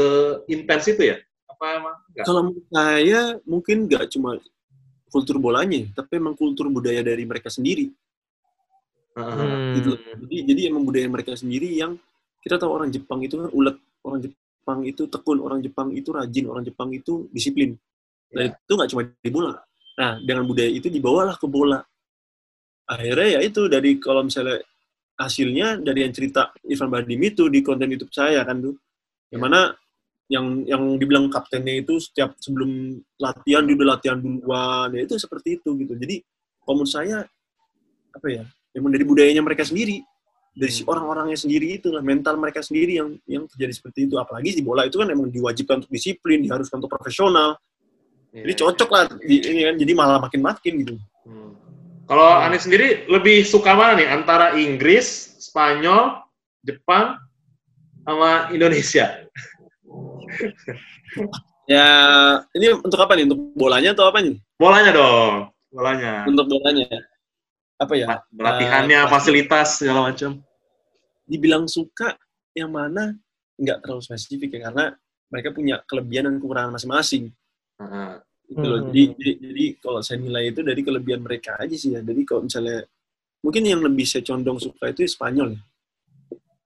[0.49, 1.17] intens itu ya
[1.49, 2.25] apa emang enggak?
[2.27, 4.31] Kalau menurut saya mungkin nggak cuma
[5.11, 7.91] kultur bolanya, tapi emang kultur budaya dari mereka sendiri.
[9.19, 9.35] Heeh.
[9.35, 9.75] Hmm.
[9.75, 9.91] Gitu.
[10.27, 11.99] Jadi jadi emang budaya mereka sendiri yang
[12.41, 16.47] kita tahu orang Jepang itu kan ulet, orang Jepang itu tekun, orang Jepang itu rajin,
[16.47, 17.75] orang Jepang itu disiplin.
[18.31, 18.55] Dan Ya.
[18.55, 19.53] itu nggak cuma di bola.
[19.99, 21.83] Nah, dengan budaya itu dibawalah ke bola.
[22.87, 24.63] Akhirnya ya itu dari kalau misalnya
[25.19, 28.75] hasilnya dari yang cerita Irfan Badim itu di konten YouTube saya kan tuh.
[29.31, 29.45] Yang Ya.
[29.47, 29.61] mana
[30.31, 35.59] yang yang dibilang kaptennya itu setiap sebelum latihan dia udah latihan duluan ya itu seperti
[35.59, 36.23] itu gitu jadi
[36.63, 37.27] kalau menurut saya
[38.15, 38.43] apa ya
[38.79, 39.99] emang dari budayanya mereka sendiri
[40.55, 40.95] dari si Hmm.
[40.95, 44.87] orang-orangnya sendiri itu lah mental mereka sendiri yang yang terjadi seperti itu apalagi di bola
[44.87, 47.59] itu kan emang diwajibkan untuk disiplin diharuskan untuk profesional
[48.31, 48.61] Iya, jadi iya.
[48.63, 50.95] cocok lah ini kan jadi malah makin makin gitu
[51.27, 51.53] Hmm.
[52.11, 56.19] Kalau Hanif sendiri lebih suka mana nih antara Inggris, Spanyol,
[56.67, 57.15] Jepang,
[58.03, 59.31] sama Indonesia?
[61.67, 61.87] Ya
[62.53, 65.35] ini untuk apa nih untuk bolanya atau apa nih Bolanya dong,
[65.73, 66.13] bolanya.
[66.27, 66.87] untuk bolanya
[67.81, 70.37] apa ya Latihannya, Eh, pasti- fasilitas segala macam.
[71.25, 72.19] dibilang suka
[72.53, 73.15] yang mana
[73.55, 74.93] nggak terlalu spesifik ya karena
[75.31, 77.31] mereka punya kelebihan dan kekurangan masing-masing
[77.79, 78.11] Heeh.
[78.51, 78.79] gitu loh.
[78.83, 78.91] Hmm.
[78.91, 82.03] Jadi, jadi jadi kalau saya nilai itu dari kelebihan mereka aja sih ya.
[82.03, 82.83] Jadi kalau misalnya
[83.41, 85.61] mungkin yang lebih saya condong suka itu Spanyol ya.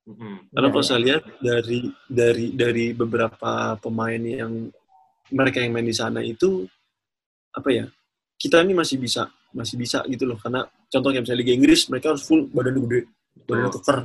[0.04, 0.52] Mm-mm.
[0.52, 0.90] Karena Iya, kalau iya.
[0.90, 4.68] saya lihat dari dari dari beberapa pemain yang
[5.32, 6.68] mereka yang main di sana itu
[7.56, 7.86] apa ya?
[8.36, 9.24] Kita ini masih bisa
[9.56, 10.36] masih bisa gitu loh.
[10.36, 13.08] Karena contoh kayak misalnya Liga Inggris mereka harus full badan gede,
[13.48, 13.74] badan Betul.
[13.80, 13.98] keker.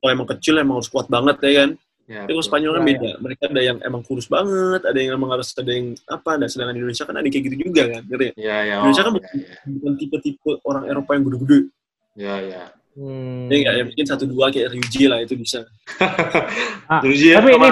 [0.00, 1.70] Kalau emang kecil emang harus kuat banget ya kan.
[2.10, 2.42] Ya, Tapi kalau.
[2.42, 3.10] Spanyol kan Ya, beda.
[3.22, 6.30] Mereka ada yang emang kurus banget, ada yang emang harus ada yang apa.
[6.42, 8.02] Nah, sedangkan di Indonesia kan ada kayak gitu juga kan.
[8.02, 8.32] Ngerti ya?
[8.34, 8.76] Ya, ya.
[8.82, 9.54] Indonesia oh, kan ya, bukan, ya.
[9.70, 11.60] bukan tipe-tipe orang Eropa yang gede-gede.
[12.18, 12.64] Ya, ya.
[13.00, 13.48] Hmm.
[13.48, 15.64] Ya enggak, ya mungkin satu dua kayak Ryuji lah itu bisa.
[16.90, 17.68] Ah, Terus ya, tapi ini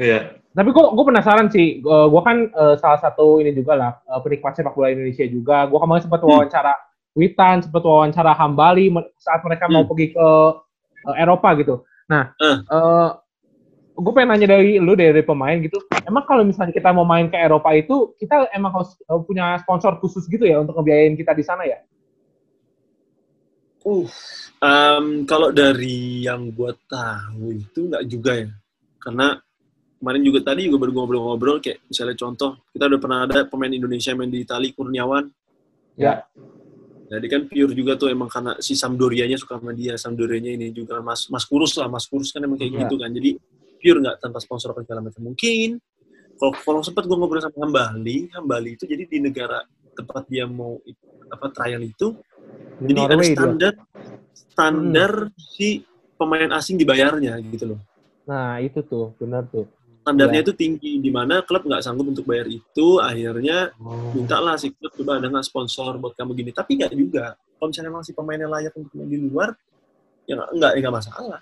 [0.00, 0.18] Iya.
[0.54, 4.54] Tapi kok gue penasaran sih, gue kan eh, salah satu ini juga lah, eh, penikmat
[4.54, 5.66] sepak bola Indonesia juga.
[5.68, 6.30] Gue kemarin sempat Hmm.
[6.32, 6.72] wawancara
[7.12, 9.90] Witan, sempat wawancara Hambali saat mereka mau Hmm.
[9.92, 10.28] pergi ke
[11.04, 11.84] eh, Eropa gitu.
[12.08, 12.56] Nah, Eh.
[13.94, 15.76] gue pengen nanya dari lu dari pemain gitu.
[16.08, 18.96] Emang kalau misalnya kita mau main ke Eropa itu, kita emang harus
[19.28, 21.78] punya sponsor khusus gitu ya untuk ngebiayain kita di sana ya?
[23.84, 24.08] Uh,
[24.64, 28.50] em, kalau dari yang gue tahu itu nggak juga ya.
[28.96, 29.36] Karena
[30.00, 34.12] kemarin juga tadi juga baru ngobrol-ngobrol kayak misalnya contoh kita udah pernah ada pemain Indonesia
[34.12, 35.24] yang main di Itali Kurniawan.
[36.00, 36.24] Ya.
[37.04, 41.04] Jadi kan pure juga tuh emang karena si Sampdorianya suka sama dia, Sampdorianya ini juga
[41.04, 42.80] Mas Mas Kurus lah, Mas Kurus kan emang kayak Iya.
[42.88, 43.10] gitu kan.
[43.12, 43.30] Jadi
[43.76, 45.20] pure nggak tanpa sponsor apa segala macam.
[45.28, 45.76] Mungkin
[46.40, 49.60] kalau kalau sempat gue ngobrol sama Hambali, Hambali itu jadi di negara
[49.94, 50.80] tempat dia mau
[51.30, 52.16] apa trial itu,
[52.74, 53.36] Di jadi ada Norway dia.
[53.36, 53.72] standar
[54.32, 55.82] standar si
[56.14, 57.80] pemain asing dibayarnya gitu loh.
[58.24, 59.66] Nah, itu tuh, benar tuh.
[60.00, 60.46] Standarnya Iya.
[60.46, 64.12] itu tinggi di mana klub nggak sanggup untuk bayar itu, akhirnya Oh.
[64.12, 67.24] mintalah si klub coba ada nggak sponsor buat kamu gini tapi nggak juga
[67.56, 69.56] kalau misalnya emang si pemainnya layak untuk main di luar
[70.24, 71.40] ya nggak nggak ya masalah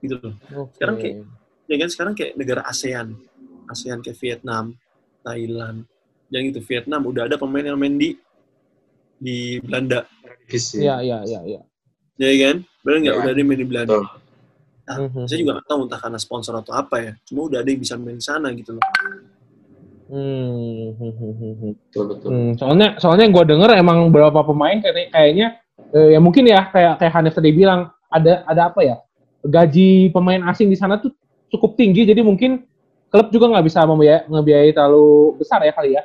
[0.00, 0.74] gitu loh Oke.
[0.74, 1.18] Sekarang kayak-
[1.64, 3.06] ya kan sekarang kayak negara ASEAN
[3.68, 4.64] ASEAN kayak Vietnam
[5.20, 5.78] Thailand
[6.28, 8.18] yang itu Vietnam udah ada pemain yang main di
[9.20, 10.08] di Belanda
[10.48, 10.80] Divisi.
[10.80, 11.60] Iya, iya, iya, iya.
[12.20, 13.20] ya kan benar nggak Ya.
[13.20, 14.04] udah ada yang main di Belanda Betul.
[14.90, 15.22] Nah, Mhm.
[15.30, 17.94] saya juga nggak tahu entah karena sponsor atau apa ya cuma udah ada yang bisa
[18.00, 18.84] main di sana gitu loh
[20.10, 21.72] Hmm, hmm, hmm, hmm.
[21.86, 22.28] Betul, betul.
[22.34, 25.62] Hmm, soalnya soalnya gue denger emang beberapa pemain kayak kayaknya
[25.94, 28.98] eh, ya mungkin ya kayak kayak Hanif tadi bilang ada ada apa ya
[29.46, 31.14] gaji pemain asing di sana tuh
[31.46, 32.66] cukup tinggi jadi mungkin
[33.06, 36.02] klub juga nggak bisa membiayai, ngebiayai terlalu besar ya kali ya.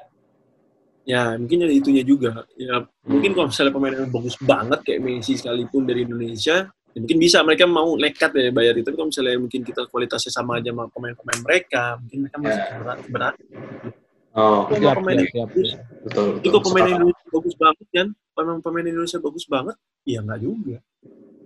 [1.05, 2.43] Ya mungkin ada itunya juga.
[2.57, 7.17] Ya mungkin kalau misalnya pemain yang bagus banget kayak Messi sekalipun dari Indonesia ya mungkin
[7.21, 8.85] bisa mereka mau nekat ya bayar itu.
[8.89, 12.75] Tapi kalau misalnya mungkin kita kualitasnya sama aja sama pemain-pemain mereka mungkin mereka masih Ya.
[12.81, 13.35] berat berat
[14.35, 15.47] Oh, Kalau Siap, pemain siap, siap.
[15.47, 15.69] bagus,
[16.03, 16.91] betul, kalau pemain.
[16.91, 20.77] Indonesia bagus banget kan pemain pemain Indonesia bagus banget ya nggak juga.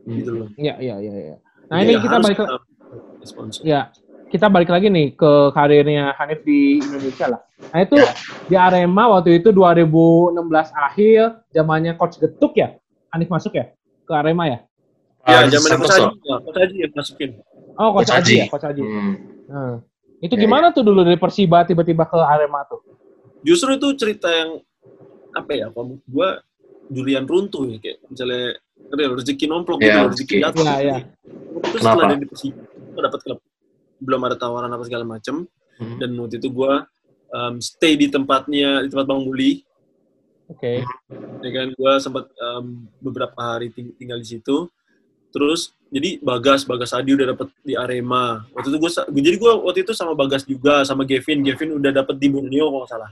[0.10, 0.50] Gitu loh.
[0.58, 1.38] Iya, iya, iya, iya.
[1.69, 2.45] Nah, Jadi ini ya kita balik ke
[3.30, 3.62] sponsor.
[3.62, 3.82] Ya
[4.29, 7.41] kita balik lagi nih ke karirnya Hanif di Indonesia lah.
[7.67, 8.13] Nah itu Ya.
[8.45, 10.37] di Arema waktu itu 2016
[10.71, 12.77] akhir zamannya coach Getuk ya.
[13.09, 14.59] Hanif masuk ya ke Arema ya.
[15.23, 15.91] ya Ah, zaman Coach.
[15.91, 17.29] Haji ya, Coach Haji yang masukin
[17.75, 18.35] Oh coach, Coach Aji Aji.
[18.35, 18.81] ya, coach Aji.
[18.81, 19.13] Hmm.
[19.45, 19.75] Nah,
[20.19, 22.81] itu Ya, gimana tuh dulu dari Persiba tiba-tiba ke Arema tuh?
[23.39, 24.59] justru itu cerita yang
[25.31, 26.29] apa ya kalau menurut gua
[26.85, 28.59] durian runtuh ya kayak misalnya
[28.91, 30.43] rezeki nomplok Ya, gitu rezeki rezeki.
[30.43, 30.97] jatuh Iya, iya.
[31.63, 32.59] itu setelah dari Persiba
[32.99, 33.39] dapat klub
[33.99, 35.45] belum ada tawaran apa segala macem.
[35.79, 35.95] Hmm.
[35.95, 36.83] dan waktu itu gua
[37.31, 39.63] um, stay di tempatnya di tempat Bang Muli.
[40.51, 40.83] Oke.
[41.39, 44.67] ya kan gua sempat um, beberapa hari ting- tinggal di situ.
[45.31, 48.43] Terus jadi Bagas Bagas Adi udah dapet di Arema.
[48.51, 51.47] Waktu itu gua sa- jadi gua waktu itu sama Bagas juga sama Gavin.
[51.47, 53.12] Gavin udah dapet di Borneo kalau nggak salah.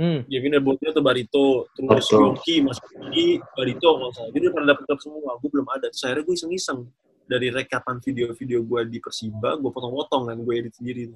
[0.00, 0.24] Hmm.
[0.24, 1.68] Gavin Borneo atau Barito.
[1.76, 2.16] Terus Betul.
[2.32, 4.30] Yongki masuk di Barito kalau nggak salah.
[4.32, 5.86] Jadi udah pada dapet semua gue belum ada.
[5.92, 6.80] Terus akhirnya gue iseng-iseng
[7.24, 11.12] dari rekapan video-video gue di Persiba gue potong-potong kan gue edit sendiri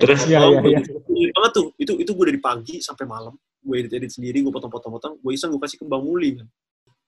[0.00, 0.24] Terus?
[0.32, 0.80] Oh, gua iya.
[0.80, 1.66] edit banget tuh?
[1.76, 5.52] Itu itu gue dari pagi sampai malam gue edit edit sendiri gue potong-potong-potong gue iseng
[5.52, 6.46] gue kasih ke Bang Muli kan.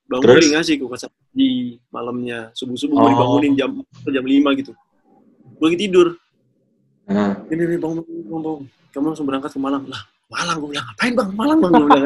[0.09, 0.35] Bang Terus?
[0.37, 3.13] Muli ngasih gue kasih di malamnya subuh subuh gue Oh.
[3.13, 3.71] dibangunin jam
[4.09, 4.73] jam 5 gitu.
[5.59, 6.09] Gue lagi tidur.
[7.09, 7.41] Nah.
[7.49, 8.59] ini nih bang, bang, bang,
[8.93, 9.89] kamu langsung berangkat ke Malang.
[9.89, 10.61] Lah Malang?
[10.61, 11.29] Gue bilang ngapain bang?
[11.33, 11.73] Malang bang?
[11.73, 12.05] Gue bilang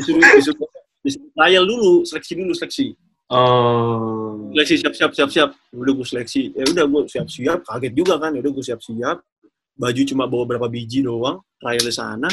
[0.00, 0.69] disuruh disuruh
[1.08, 2.86] trial dulu seleksi dulu seleksi.
[3.30, 4.50] Oh.
[4.50, 5.50] seleksi siap siap siap siap.
[5.70, 6.50] Udah gue seleksi.
[6.52, 8.34] Ya udah gue siap siap kaget juga kan.
[8.34, 9.22] Ya udah gue siap siap
[9.80, 11.40] baju cuma bawa berapa biji doang.
[11.56, 12.28] Trial di sana.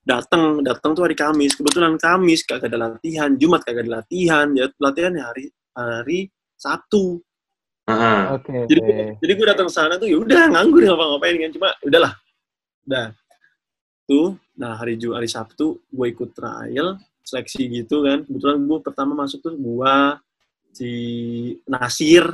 [0.00, 1.58] Datang datang tuh hari Kamis.
[1.58, 3.34] Kebetulan Kamis kagak ada latihan.
[3.36, 4.46] Jumat kagak ada latihan.
[4.56, 5.44] Ya latihannya hari
[5.76, 6.18] hari
[6.56, 7.20] Sabtu.
[7.90, 8.38] Ah.
[8.38, 8.70] Oke.
[8.70, 11.50] jadi jadi gue datang sana tuh ya udah nganggur ngapa-ngapain kan.
[11.52, 12.12] Cuma udahlah.
[12.86, 13.06] Udah.
[14.06, 18.28] Tuh nah hari Ju hari Sabtu gue ikut trial seleksi gitu kan.
[18.28, 19.94] Kebetulan gue pertama masuk tuh gue
[20.70, 20.90] si
[21.64, 22.28] Nasir.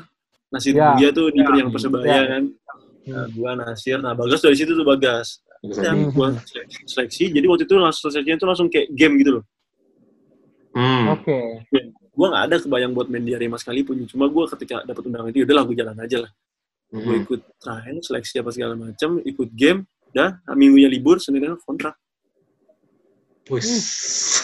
[0.51, 2.23] Nasir Ya, dia tuh di ya, yang persebaya ya.
[2.35, 2.43] kan.
[3.07, 3.99] Nah, gue Nasir.
[4.03, 5.39] Nah Bagas dari situ tuh Bagas.
[5.63, 6.15] Dan Hmm.
[6.15, 7.25] gue seleksi, seleksi.
[7.31, 9.45] Jadi waktu itu langsung seleksinya tuh langsung kayak game gitu loh.
[10.77, 11.15] Hmm.
[11.17, 11.39] Oke.
[12.17, 14.01] gue nggak ada kebayang buat main di Arema sekalipun.
[14.09, 16.31] Cuma gue ketika dapat undangan itu udahlah gue jalan aja lah.
[16.89, 17.23] Gue Hmm.
[17.29, 21.93] ikut trial seleksi apa segala macam ikut game dah minggunya libur seninnya kontrak
[23.47, 23.71] Wis,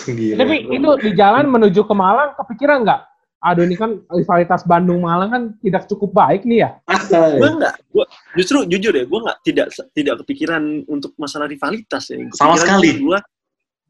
[0.07, 0.39] gila.
[0.47, 3.01] Tapi itu di jalan menuju ke Malang kepikiran nggak?
[3.43, 6.71] Aduh ini kan rivalitas Bandung Malang kan tidak cukup baik nih ya.
[7.11, 8.05] gue nggak gue
[8.39, 12.23] justru jujur ya gue nggak tidak tidak kepikiran untuk masalah rivalitas ya.
[12.23, 12.91] Yang Sama kepikiran sekali.
[13.03, 13.19] gue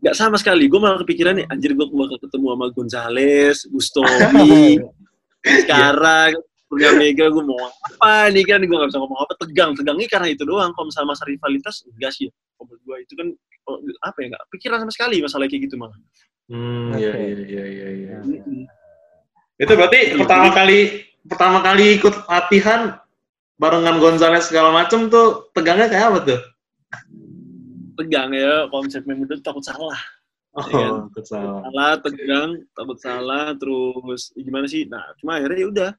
[0.01, 0.65] nggak sama sekali.
[0.73, 4.81] Gue malah kepikiran nih anjir gue bakal ketemu sama Gonzales Gustomi
[5.61, 6.33] sekarang
[6.73, 8.65] punya Mega gue mau apa nih kan?
[8.65, 9.77] Gue nggak bisa ngomong apa tegang.
[9.77, 10.73] Tegangnya karena itu doang.
[10.73, 13.29] Kalau misalnya masalah rivalitas enggak sih ya kalau menurut gue itu kan
[13.67, 15.99] oh, apa ya nggak pikiran sama sekali masalah kayak gitu malah
[16.47, 18.17] Hmm, iya, iya, iya, iya, iya.
[18.23, 18.67] Mm-mm.
[19.57, 20.79] Itu berarti pertama kali
[21.25, 22.99] pertama kali ikut latihan
[23.57, 26.41] barengan Gonzales segala macem tuh tegangnya kayak apa tuh?
[27.93, 29.99] tegang ya kalau misalnya main muda takut salah
[30.53, 31.09] Oh, Iya.
[31.09, 31.61] ikut salah.
[31.65, 35.91] salah tegang takut salah terus ya gimana sih nah cuma akhirnya ya udah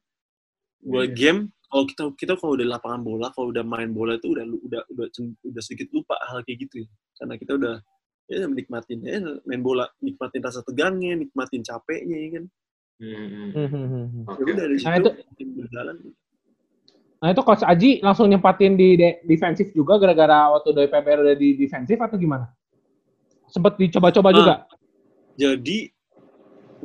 [0.84, 1.14] gue Iya.
[1.14, 1.40] game
[1.74, 5.06] kalau kita kita kalau udah lapangan bola kalau udah main bola itu udah udah udah
[5.42, 6.88] udah sedikit lupa hal kayak gitu ya.
[7.18, 7.74] karena kita udah
[8.24, 12.46] ya nikmatin ya main bola nikmatin rasa tegangnya nikmatin capeknya ya kan
[12.94, 13.48] Hmm, hmm.
[13.50, 15.96] Hmm, hmm, ya udah dari Nah, situ itu- berjalan
[17.16, 21.34] Nah itu Coach Aji langsung nyempatin di de- defensif juga gara-gara waktu dari PPR udah
[21.34, 22.46] di defensif atau gimana?
[23.48, 24.32] Sempet dicoba-coba Ah.
[24.32, 24.54] juga?
[25.34, 25.90] jadi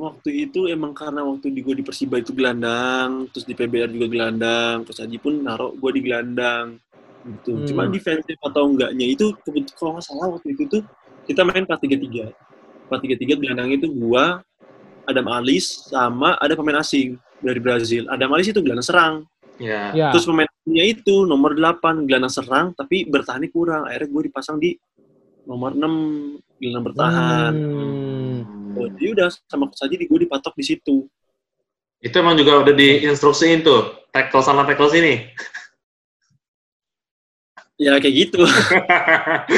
[0.00, 4.08] waktu itu emang karena waktu di gue di Persiba itu gelandang terus di PBR juga
[4.08, 6.80] gelandang terus Aji pun naruh gue di gelandang
[7.20, 7.66] gitu Hmm.
[7.68, 9.36] cuma defensif atau enggaknya itu
[9.76, 10.82] kalau nggak salah waktu itu tuh
[11.28, 12.32] kita main 4-3-3
[12.88, 14.40] 4-3-3 gelandang itu gua
[15.04, 19.14] Adam Alis sama ada pemain asing dari Brazil Adam Alis itu gelandang serang
[19.60, 19.92] Ya.
[19.92, 20.08] Ya.
[20.08, 23.84] Terus pemainnya itu nomor 8 gelandang serang tapi bertahannya kurang.
[23.84, 24.72] Akhirnya gue dipasang di
[25.44, 27.52] nomor 6 gelandang bertahan.
[27.52, 28.59] Hmm.
[28.76, 31.06] Oh, jadi udah sama coach Aji di gue dipatok di situ.
[32.00, 35.28] Itu emang juga udah diinstruksiin tuh, tackle sana tackle sini.
[37.80, 38.44] Ya kayak gitu.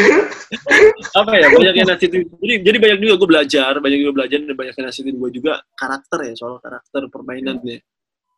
[1.18, 2.22] Apa ya banyak yang nasihatin.
[2.38, 5.53] Jadi jadi banyak juga gue belajar, banyak juga belajar dan banyak yang nasihatin gue juga
[5.75, 7.83] karakter ya soal karakter permainan ya.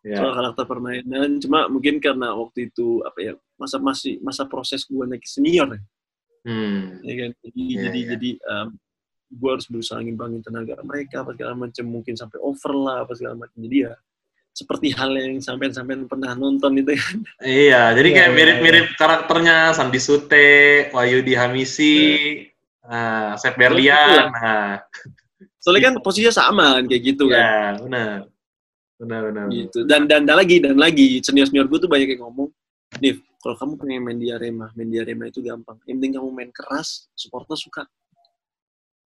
[0.00, 0.16] ya.
[0.24, 1.37] Soal karakter permainan.
[1.37, 5.80] Cuma mungkin karena waktu itu apa ya masa masih masa proses gue naik senior ya.
[6.44, 7.00] Hmm.
[7.00, 8.08] ya kan jadi Iya, jadi iya.
[8.12, 8.30] jadi
[9.30, 13.34] gue harus berusaha ngimbangin tenaga mereka apa segala macam mungkin sampai over lah apa segala
[13.34, 13.94] macam jadi ya
[14.54, 19.74] seperti hal yang sampean-sampean pernah nonton itu kan Iya, jadi Iya, kayak iya, mirip-mirip karakternya
[19.74, 21.98] Sandi Sute, Wahyu Hamisi,
[22.87, 24.78] nah, Sep Berlian, nah,
[25.58, 27.82] soalnya kan posisinya sama kan kayak gitu kan.
[27.82, 28.30] Benar,
[28.94, 29.46] benar, benar.
[29.50, 29.82] gitu.
[29.90, 32.54] Dan dan dan lagi dan lagi senior senior gue tuh banyak yang ngomong
[33.02, 35.82] Div, kalau kamu pengen main di Arema, main di Arema itu gampang.
[35.82, 37.82] Yang penting kamu main keras, supporter suka.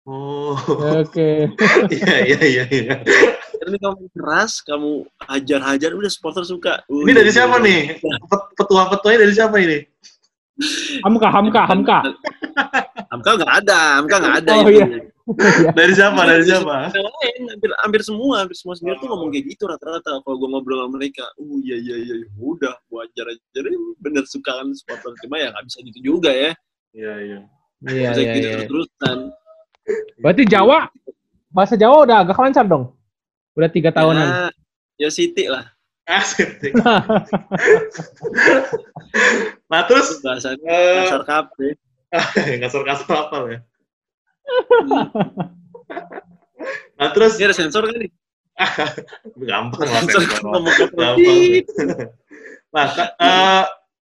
[0.06, 0.54] Oh,
[1.02, 1.50] Oke.
[1.98, 2.94] iya, iya, iya, iya.
[3.58, 6.86] Yang penting kamu keras, kamu hajar-hajar, udah supporter suka.
[6.86, 7.98] Ini dari siapa nih?
[7.98, 9.82] Pet- Petua-petuanya dari siapa ini?
[11.02, 11.98] Hamka, Hamka, Hamka.
[13.10, 14.78] Hamka nggak ada, Hamka nggak ada Oh, itu.
[14.86, 15.70] iya.
[15.74, 16.20] Dari siapa?
[16.22, 16.86] Dari siapa?
[16.94, 20.22] Lain, hampir, hampir semua, hampir semua senior tuh ngomong kayak gitu rata-rata.
[20.22, 23.64] Kalau gue ngobrol sama mereka, oh iya iya iya, iya, udah, gue ajar ajar,
[23.98, 25.18] bener suka kan supporter.
[25.26, 26.54] Cuma ya nggak bisa gitu juga ya.
[26.94, 27.38] Iya, iya.
[27.90, 28.50] Iya, iya, gitu iya.
[28.54, 29.18] terus-terusan.
[30.18, 30.90] Berarti Jawa,
[31.48, 32.92] bahasa Jawa udah agak lancar dong?
[33.54, 34.26] Udah tiga tahunan.
[34.98, 35.70] Ya, ya Siti lah.
[36.06, 36.70] Asik.
[39.66, 41.68] nah, terus Bahasanya eh, kasar kape.
[42.62, 43.58] kasar-kasar apa ya?
[46.96, 48.08] Nah, terus Ini ada sensor kan nih?
[49.36, 50.64] gampang lah Sensor Gampang.
[52.72, 53.64] Nah, ka- eh,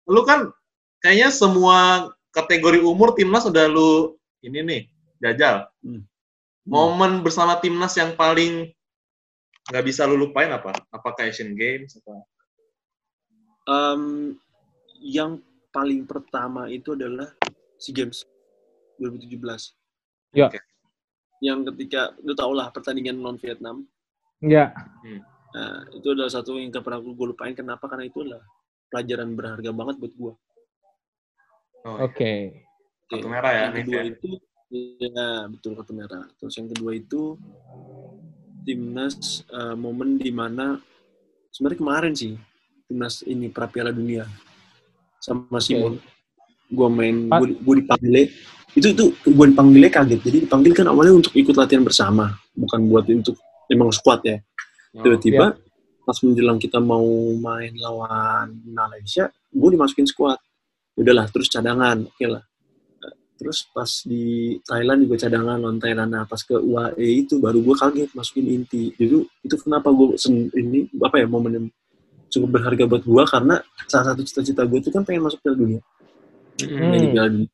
[0.04, 0.52] lu kan
[1.00, 4.82] kayaknya semua kategori umur timnas udah lu ini nih
[5.24, 5.56] jajal.
[5.80, 6.04] Hmm.
[6.68, 8.72] Momen bersama timnas yang paling
[9.72, 10.76] nggak bisa lu lupain apa?
[10.92, 12.20] Apakah Asian Games atau?
[13.64, 14.36] Em,
[15.00, 15.40] yang
[15.72, 17.32] paling pertama itu adalah
[17.80, 18.24] SEA Games
[19.00, 19.72] 2017.
[20.36, 20.48] Ya.
[20.52, 20.60] Oke.
[21.40, 23.84] Yang ketika, lu tau lah pertandingan non Vietnam.
[24.40, 24.72] Iya.
[25.54, 27.52] Nah, itu adalah satu yang gak pernah gue lupain.
[27.52, 27.88] Kenapa?
[27.88, 28.44] Karena itu adalah
[28.88, 30.32] pelajaran berharga banget buat gue.
[31.84, 32.64] Oh, Oke.
[33.10, 34.04] Kartu merah ya, yang kedua ya?
[34.08, 34.30] itu,
[34.74, 36.26] ya betul kartu merah.
[36.38, 37.38] Terus yang kedua itu
[38.64, 40.80] timnas eh, momen di mana
[41.52, 42.34] sebenarnya kemarin sih
[42.90, 44.26] timnas ini pra Piala Dunia
[45.22, 46.00] sama Simon.
[46.68, 48.14] Gua main, Pat- gue, gue dipanggil
[48.74, 50.20] itu itu gue dipanggilnya kaget.
[50.26, 53.38] Jadi dipanggil kan awalnya untuk ikut latihan bersama, bukan buat untuk
[53.70, 54.42] emang squad ya.
[54.98, 55.54] Oh, Tiba-tiba
[56.04, 57.06] pas menjelang kita mau
[57.38, 60.36] main lawan Malaysia, gue dimasukin squad.
[60.98, 62.42] Udahlah, terus cadangan, oke lah.
[63.34, 66.10] Terus pas di Thailand juga cadangan lawan Thailand.
[66.14, 68.94] Nah, pas ke UAE itu baru gue kaget masukin inti.
[68.94, 70.14] Itu itu kenapa gue
[70.54, 71.66] ini apa ya momen yang
[72.30, 73.56] cukup berharga buat gue karena
[73.90, 75.80] salah satu cita-cita gue itu kan pengen masuk Piala Dunia.
[76.62, 76.90] Hmm.
[76.90, 77.50] Main di Piala Dunia.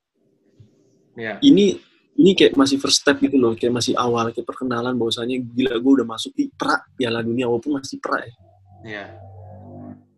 [1.16, 1.34] Iya.
[1.44, 1.64] Ini
[2.20, 5.92] ini kayak masih first step gitu loh, kayak masih awal, kayak perkenalan bahwasanya gila gue
[6.00, 8.32] udah masuk di pra Piala Dunia walaupun masih pra ya.
[8.80, 9.04] Iya.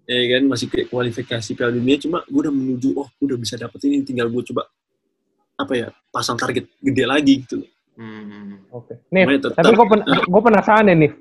[0.02, 3.54] ya kan masih kayak kualifikasi Piala Dunia cuma gue udah menuju oh gue udah bisa
[3.54, 4.66] dapet ini tinggal gue coba
[5.62, 8.64] apa ya pasang target gede lagi gitu Hmm.
[8.72, 9.04] Oke.
[9.12, 11.12] Nih, Makanya tetap- tapi gue pen gue penasaran deh nih.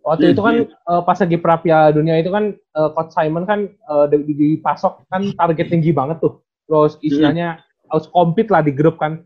[0.00, 3.44] Waktu Hmm, itu kan eh, pas lagi pra Piala Dunia itu kan eh, Coach Simon
[3.44, 6.44] kan eh, di- dipasok kan target tinggi banget tuh.
[6.64, 9.24] Terus istilahnya harus compete lah di grup kan.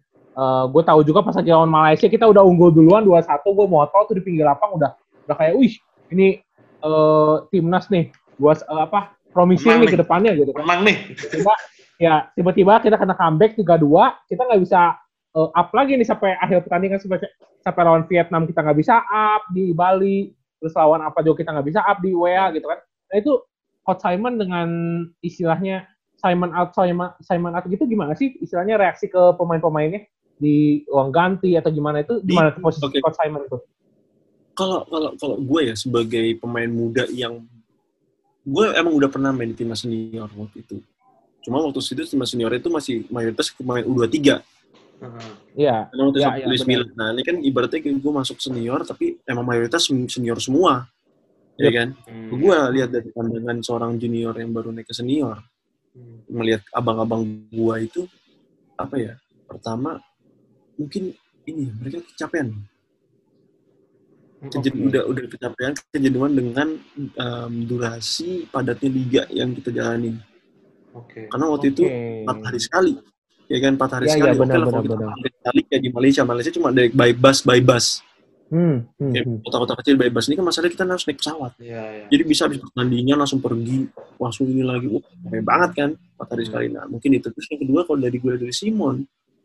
[0.66, 4.14] gue tahu juga pas lagi lawan Malaysia kita udah unggul duluan 2-1 gue moto tuh
[4.14, 4.90] di pinggir lapang udah
[5.26, 5.70] udah kayak wih
[6.10, 6.42] ini
[6.80, 9.90] eh, timnas nih buat eh, apa promising nih nih.
[9.90, 10.62] ke depannya gitu kan.
[10.62, 10.96] Menang nih.
[11.16, 11.54] Tiba,
[11.98, 14.98] ya tiba-tiba kita kena comeback 3-2 kita nggak bisa
[15.34, 17.22] uh, up lagi nih sampai akhir pertandingan sampai
[17.62, 21.66] sampai lawan Vietnam kita nggak bisa up di Bali terus lawan apa juga kita nggak
[21.68, 23.32] bisa up di WA gitu kan nah itu
[23.84, 24.68] Coach Simon dengan
[25.20, 25.84] istilahnya
[26.16, 30.08] Simon out Simon, Simon out gitu gimana sih istilahnya reaksi ke pemain-pemainnya
[30.40, 32.98] di uang ganti atau gimana itu gimana tuh posisi Oke.
[33.04, 33.60] Coach Simon tuh?
[34.54, 37.42] Kalau kalau kalau gue ya sebagai pemain muda yang
[38.46, 40.76] gue emang udah pernah main di timnas senior waktu itu.
[41.44, 44.40] Cuma waktu itu timnas senior itu masih mayoritas pemain U23.
[45.04, 45.30] Heeh.
[45.54, 45.76] Iya.
[45.92, 46.82] Karena waktu Ya, itu ya.
[46.96, 50.88] Nah ini kan ibaratnya kayak gue masuk senior tapi emang mayoritas senior semua.
[51.54, 51.72] Ya Yep.
[51.76, 51.88] kan?
[52.08, 52.28] Hmm.
[52.34, 55.38] Gue lihat dari pandangan seorang junior yang baru naik ke senior.
[55.94, 56.26] Hmm.
[56.26, 57.22] melihat abang-abang
[57.54, 58.02] gua itu
[58.74, 59.14] apa ya
[59.46, 60.02] pertama
[60.74, 61.14] mungkin
[61.46, 62.50] ini mereka kecapean
[64.44, 64.90] Kejed- Oke.
[64.90, 66.68] udah udah kecapean kejenuhan dengan
[67.14, 70.18] em, durasi padatnya liga yang kita jalani
[70.94, 71.26] Oke.
[71.26, 72.22] karena waktu itu Oke.
[72.22, 72.92] empat hari sekali
[73.44, 75.04] ya kan empat hari Iya, sekali iya, oke benar, lah kalau benar, kita benar.
[75.04, 77.86] empat hari sekali kayak di Malaysia Malaysia cuma dari by bus by bus
[78.44, 79.36] Hmm, hmm, hmm.
[79.40, 82.06] kota-kota kecil by bus ini kan masalahnya kita harus naik pesawat Iya, iya.
[82.06, 86.40] jadi bisa habis pertandingan langsung pergi langsung ini lagi wah capek banget kan empat hari
[86.40, 86.48] Hmm.
[86.48, 89.02] sekali nah mungkin itu terus yang kedua kalau dari gue dari Simon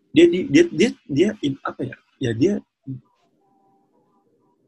[0.09, 2.53] dia di- dia dia dia, in- apa ya ya dia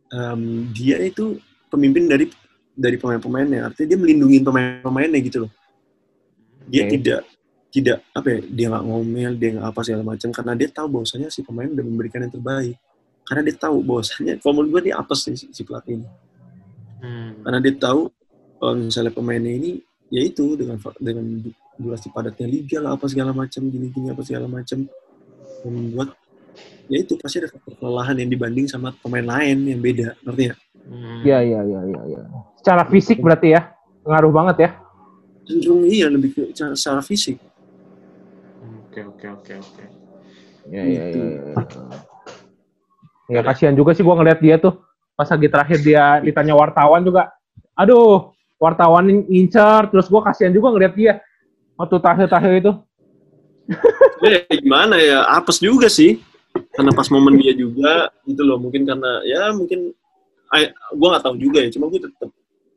[0.10, 2.26] em, dia itu pemimpin dari
[2.72, 5.52] dari pemain-pemainnya artinya dia melindungi pemain-pemainnya gitu loh
[6.72, 6.92] dia Oke.
[6.96, 7.22] tidak
[7.72, 11.28] tidak apa ya dia nggak ngomel dia nggak apa segala macam karena dia tahu bahwasanya
[11.28, 12.76] si pemain udah memberikan yang terbaik
[13.28, 16.08] karena dia tahu bahwasanya kalau menurut gue dia apes sih si, si pelatih ini
[17.02, 17.34] Hmm.
[17.42, 18.14] karena dia tahu
[18.62, 19.72] kalau misalnya pemainnya ini
[20.14, 24.46] ya itu dengan dengan du- durasi padatnya liga lah apa segala macam gini-gini apa segala
[24.46, 24.86] macam
[25.66, 26.14] yang membuat
[26.86, 31.22] ya itu pasti ada kelelahan yang dibanding sama pemain lain yang beda ngerti ya Hmm.
[31.24, 32.22] Iya, iya, iya, iya, iya.
[32.58, 33.70] Secara fisik berarti ya,
[34.02, 34.70] ngaruh banget ya.
[35.52, 37.38] Cenderung iya lebih ke secara, secara fisik
[38.92, 39.84] Oke, oke, oke, oke.
[40.68, 41.56] Iya, iya, iya.
[43.32, 44.84] Ya kasihan juga sih gua ngeliat dia tuh
[45.16, 47.32] pas lagi terakhir dia ditanya wartawan juga.
[47.80, 51.24] Aduh, wartawan ngincer terus gua kasihan juga ngeliat dia
[51.80, 52.72] waktu terakhir-terakhir itu.
[54.28, 56.20] ya gimana ya apes juga sih
[56.76, 59.96] karena pas momen dia juga gitu loh mungkin karena ya mungkin
[60.92, 62.28] gue nggak tahu juga ya cuma gue tetap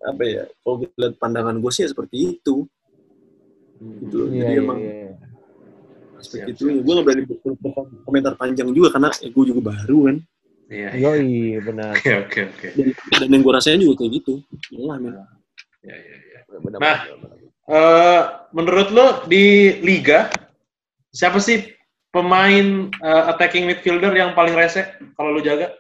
[0.05, 2.69] apa ya kalau gue lihat pandangan gue sih ya seperti itu
[4.05, 4.29] gitu loh.
[4.29, 5.13] Iya, jadi iya, emang iya.
[6.21, 9.45] aspek Siap, itu siap, gue nggak berani ber- ber- komentar panjang juga karena ya, gue
[9.49, 10.19] juga baru kan
[10.65, 11.13] Iya, iya.
[11.13, 11.93] Yoi, benar.
[11.93, 12.69] Oke, oke, oke.
[12.73, 12.89] dan,
[13.21, 14.41] dan yang gue rasain juga kayak gitu
[14.73, 15.13] men.
[15.85, 16.39] Iya, iya, iya.
[16.49, 16.99] Benar, Nah.
[17.05, 17.37] benar.
[17.65, 20.29] Eh, menurut lo di liga
[21.13, 21.65] siapa sih
[22.13, 24.85] pemain eh, attacking midfielder yang paling rese
[25.17, 25.73] kalau lo jaga?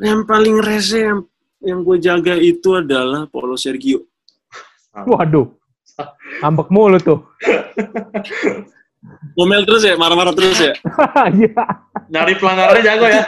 [0.00, 1.20] yang paling rese yang,
[1.60, 4.08] yang gue jaga itu adalah Paulo Sergio
[4.90, 5.46] Waduh.
[6.42, 7.20] Ambek mulu tuh.
[9.32, 10.74] ngomel terus ya marah-marah terus ya
[11.40, 11.62] Iya.
[12.10, 13.22] Dari pelanggarannya jago ya.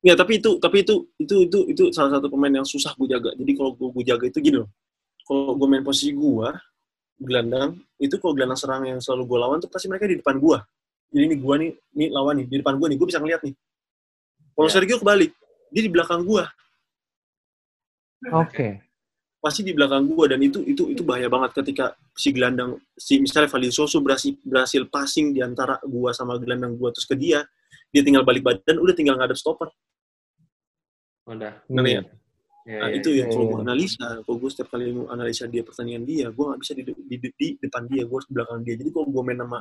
[0.00, 3.36] Ya, tapi itu tapi itu itu itu itu salah satu pemain yang susah gue jaga.
[3.36, 4.70] Jadi kalau gue, gue jaga itu gini loh.
[5.28, 6.48] Kalau gue main posisi gue
[7.20, 10.56] gelandang, itu kalau gelandang serang yang selalu gue lawan tuh pasti mereka di depan gue.
[11.10, 13.54] Jadi ini gue nih, nih lawan nih di depan gue nih, gue bisa ngeliat nih.
[14.56, 14.72] Kalau Ya.
[14.72, 15.30] Sergio kebalik,
[15.68, 16.44] dia di belakang gue,
[18.28, 18.84] Oke.
[19.40, 23.48] pasti di belakang gue dan itu itu itu bahaya banget ketika si gelandang si misalnya
[23.48, 27.40] Valisoso berhasil berhasil passing di antara gue sama gelandang gue terus ke dia,
[27.88, 29.72] dia tinggal balik badan, udah tinggal ngadep stopper.
[31.24, 31.56] Udah.
[31.72, 31.80] Ya?
[31.80, 32.02] Iya,
[32.70, 33.24] Nah, iya, itu iya.
[33.24, 33.50] yang kalau iya.
[33.50, 37.16] gue analisa, kalau gue setiap kali analisa dia pertandingan dia, gue nggak bisa di, di,
[37.16, 38.74] di, di depan dia, gue harus di belakang dia.
[38.76, 39.58] Jadi kalau gue main sama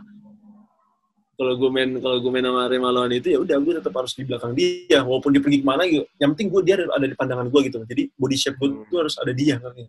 [1.39, 4.27] kalau gue main kalau gue main sama Remalawan itu ya udah gue tetap harus di
[4.27, 6.03] belakang dia, walaupun dia pergi ke mana gitu.
[6.19, 7.79] Yang penting gue dia ada, di pandangan gue gitu.
[7.87, 8.83] Jadi body shape gue Hmm.
[8.83, 9.55] itu harus ada dia.
[9.55, 9.83] ngerti?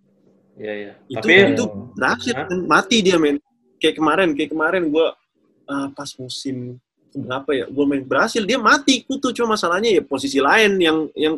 [0.54, 0.92] Iya, iya.
[1.10, 1.64] Itu Tapi itu
[1.98, 2.46] berhasil Hah?
[2.46, 3.42] kan mati dia men.
[3.82, 5.06] Kayak kemarin, kayak kemarin gue
[5.66, 6.78] ah, pas musim
[7.10, 11.34] berapa ya, gue main berhasil dia mati kutu cuma masalahnya ya posisi lain yang yang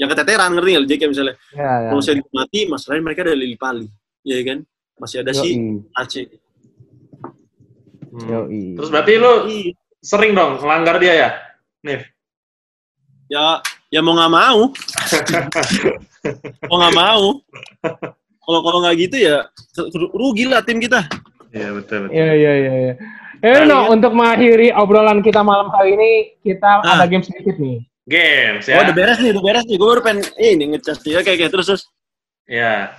[0.00, 0.84] yang keteteran ngerti nggak?
[0.88, 1.88] Jadi kayak misalnya Ya, ya.
[1.92, 3.84] kalau saya mati, masalahnya mereka ada Lili Pali,
[4.24, 4.64] ya kan?
[4.96, 5.84] Masih ada si Yoi.
[5.92, 6.24] Aceh.
[8.10, 8.26] Hmm.
[8.26, 8.74] Yoi.
[8.74, 9.70] Terus berarti lo Ih,
[10.02, 11.30] sering dong melanggar dia ya?
[11.86, 12.02] Nih.
[13.30, 13.62] Ya,
[13.94, 14.60] ya mau nggak mau,
[16.68, 17.24] mau nggak mau.
[18.42, 19.46] Kalau kalau nggak gitu ya
[20.10, 21.06] rugi lah tim kita.
[21.54, 22.14] Iya, betul, betul.
[22.14, 22.72] Iya, iya, iya.
[22.90, 22.94] iya.
[23.40, 26.10] Eh, no, untuk mengakhiri obrolan kita malam hari ini,
[26.44, 27.00] kita Ah.
[27.00, 27.80] ada game sedikit nih.
[28.10, 28.90] Games Oh, ya.
[28.90, 29.76] udah beres nih, udah beres nih.
[29.78, 31.82] Gue baru pengen eh, ini ngecas dia kayak kayak terus terus.
[32.50, 32.90] Ya.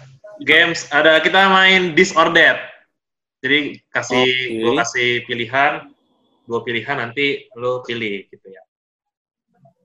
[0.41, 1.91] Games ada kita main
[2.34, 2.71] that.
[3.42, 4.58] Jadi kasih Oke.
[4.62, 5.74] gue kasih pilihan,
[6.46, 8.62] dua pilihan nanti lo pilih gitu ya.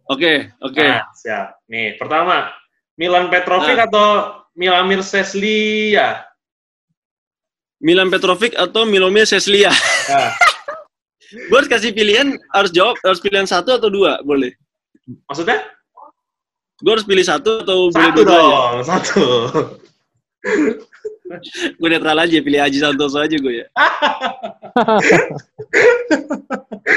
[0.07, 0.85] Oke, oke.
[0.85, 1.59] Nah, siap.
[1.67, 2.53] Nih, pertama,
[2.95, 3.89] Milan Petrovic Ah.
[3.89, 4.07] atau
[4.55, 6.23] Milamir Seslia?
[7.77, 9.73] Milan Petrovic atau Milomir Seslia?
[10.09, 10.31] Nah,
[11.51, 14.55] Gue harus kasih pilihan, harus jawab, harus pilihan satu atau dua, boleh?
[15.27, 15.59] maksudnya?
[16.79, 18.39] Gue harus pilih satu atau boleh Satu dua ya?
[18.39, 19.25] dong, satu.
[21.77, 23.67] Gue netral aja, pilih Haji Santoso aja gue ya.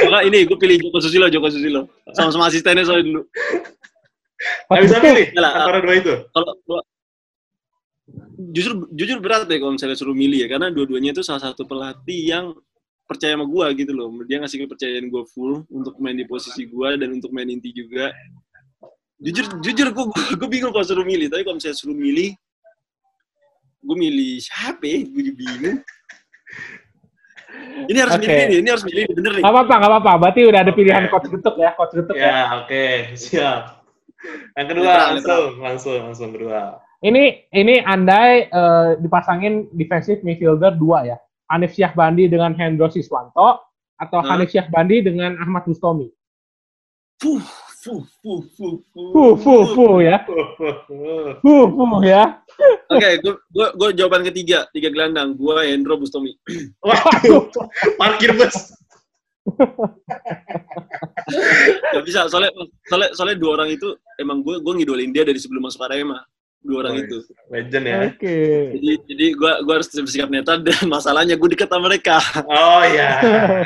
[0.05, 1.81] Enggak, ini gue pilih Joko Susilo, Joko Susilo.
[2.13, 3.21] Sama-sama asistennya soalnya dulu.
[4.69, 6.13] Nggak bisa pilih antara dua itu.
[6.31, 6.85] Kalau-
[8.39, 12.21] jujur jujur berat deh kalau misalnya suruh milih ya, karena dua-duanya itu salah satu pelatih
[12.23, 12.45] yang
[13.05, 14.09] percaya sama gue gitu loh.
[14.25, 18.09] Dia ngasih kepercayaan gue full untuk main di posisi gue dan untuk main inti juga.
[19.19, 20.05] Jujur jujur gue
[20.39, 22.31] gue bingung kalau suruh milih, tapi kalau misalnya suruh milih,
[23.79, 24.97] gue milih siapa ya?
[25.07, 25.79] Gue juga bingung.
[27.89, 28.27] Ini harus Oke.
[28.27, 29.43] milih nih, ini harus milih bener nih.
[29.43, 30.11] Gak apa-apa, gak apa-apa.
[30.21, 31.11] Berarti udah ada pilihan Oke.
[31.11, 32.27] coach getuk ya, coach getuk ya.
[32.27, 33.61] Ya, oke, siap.
[34.59, 36.83] Yang kedua langsung, langsung, langsung kedua.
[36.99, 41.17] Ini ini andai eh, dipasangin defensive midfielder dua ya.
[41.49, 43.63] Hanif Syahbandi dengan Hendro Siswanto
[43.95, 44.35] atau Hah?
[44.35, 46.11] Hanif Syahbandi dengan Ahmad Bustomi.
[47.19, 47.39] Fuh,
[47.83, 49.11] fuh, fuh, fuh, fuh.
[49.15, 50.27] Fuh, fuh, fuh ya.
[51.39, 52.43] Fuh, fuh ya.
[52.89, 55.37] Oke, gue gue gue jawaban ketiga, tiga gelandang.
[55.37, 56.35] Gue Hendro Bustomi.
[56.85, 57.47] Waduh,
[57.95, 58.75] parkir bus.
[61.93, 62.51] Gak bisa, soalnya,
[62.85, 63.87] soalnya soalnya dua orang itu
[64.17, 66.19] emang gue gue ngidolin dia dari sebelum masuk Arema.
[66.59, 67.17] Dua orang Oh, itu.
[67.55, 67.97] Legend ya.
[68.11, 68.37] Oke.
[68.75, 72.19] Jadi jadi gue gue harus bersikap netral dan masalahnya gue dekat sama mereka.
[72.43, 73.09] Oh iya,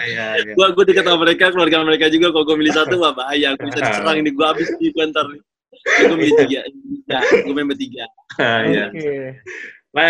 [0.06, 0.54] iya, iya.
[0.54, 2.30] Gue gue dekat sama mereka, keluarga mereka juga.
[2.30, 3.58] Kalau gue milih satu wah bahaya.
[3.58, 5.26] Gue bisa diserang ini gue habis di gue ntar.
[5.84, 6.62] Gue milih tiga.
[7.06, 8.06] Ya, gue main bertiga.
[8.40, 8.86] Iya.
[8.90, 9.18] Oke.
[9.94, 10.08] Nah,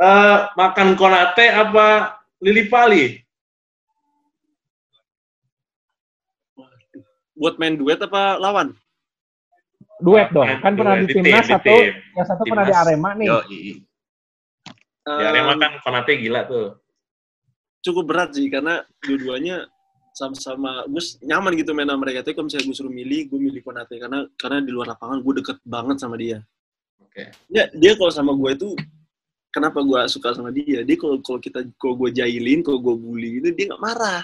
[0.00, 3.04] eh, makan konate apa lili pali?
[7.34, 8.72] Buat main duet apa lawan?
[10.00, 10.46] Duet dong.
[10.46, 11.92] Main Kan pernah duet, di di tim, timnas di satu, tim.
[12.14, 12.74] yang satu pernah di.
[12.74, 13.26] Arema nih.
[13.28, 13.38] Yo,
[15.04, 16.80] Ya, Arema kan konate gila tuh.
[17.84, 19.68] cukup berat sih karena dua-duanya
[20.14, 23.60] sama-sama gue nyaman gitu main sama mereka tapi kalau misalnya gue suruh milih gue milih
[23.66, 26.38] Konate karena karena di luar lapangan gue deket banget sama dia
[27.02, 27.34] Oke.
[27.50, 28.68] ya dia kalau sama gue itu
[29.50, 33.42] kenapa gue suka sama dia dia kalau kalau kita kalau gue jahilin kalau gue bully
[33.42, 34.22] gitu dia nggak marah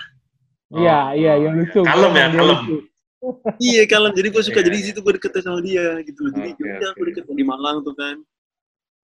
[0.71, 1.83] Iya, iya, yang lucu.
[1.83, 2.59] Kalem ya, kalem.
[2.63, 2.77] lucu.
[3.75, 4.89] iya kalem jadi gue suka Iya, jadi di iya.
[4.95, 6.95] situ gue deket sama dia gitu loh jadi udah oke.
[6.95, 8.17] gue deket di Malang tuh kan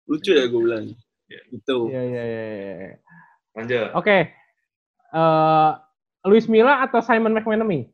[0.04, 0.86] lucu ya gue bilang
[1.24, 1.40] Iya.
[1.56, 2.92] gitu Iya, iya, iya, iya.
[3.56, 3.88] Lanjut.
[3.96, 4.18] Oke.
[5.14, 5.70] Eh,
[6.24, 7.84] Luis Milla atau Simon McManamy?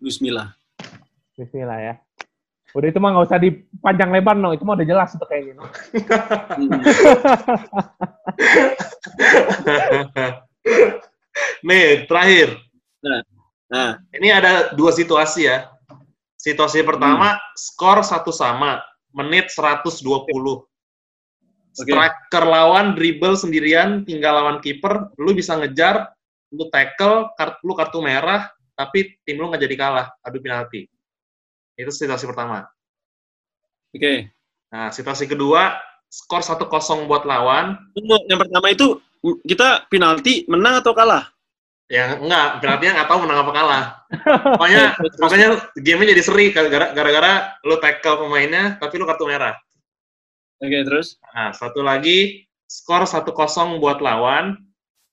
[0.00, 0.56] Bismillah
[1.36, 1.94] Luis Milla ya.
[2.72, 5.58] Udah itu mah nggak usah dipanjang lebar no, itu mah udah jelas tuh kayaknya.
[5.58, 5.64] No.
[6.54, 6.80] Hmm.
[11.66, 12.56] Nih, terakhir.
[13.70, 15.66] nah Ini ada dua situasi ya.
[16.40, 18.80] Situasi pertama, skor satu sama,
[19.12, 20.00] menit 120.
[21.70, 26.08] Striker lawan dribble sendirian, tinggal lawan kiper, lu bisa ngejar,
[26.50, 30.86] lu tackle, kartu, lu kartu merah, tapi tim lu nggak jadi kalah, adu penalti.
[31.78, 32.66] Itu situasi pertama.
[33.90, 34.14] oke
[34.70, 37.74] Nah, situasi kedua, skor 1-0 buat lawan,
[38.30, 39.02] yang pertama itu
[39.42, 41.26] kita penalti menang atau kalah
[41.90, 43.84] yang enggak, penaltinya nggak tahu menang apa kalah.
[44.54, 44.84] Pokoknya,
[45.20, 49.58] pokoknya game-nya jadi seri gara- gara-gara lu tackle pemainnya, tapi lu kartu merah.
[50.62, 54.54] oke terus Nah, satu lagi, skor 1-0 buat lawan,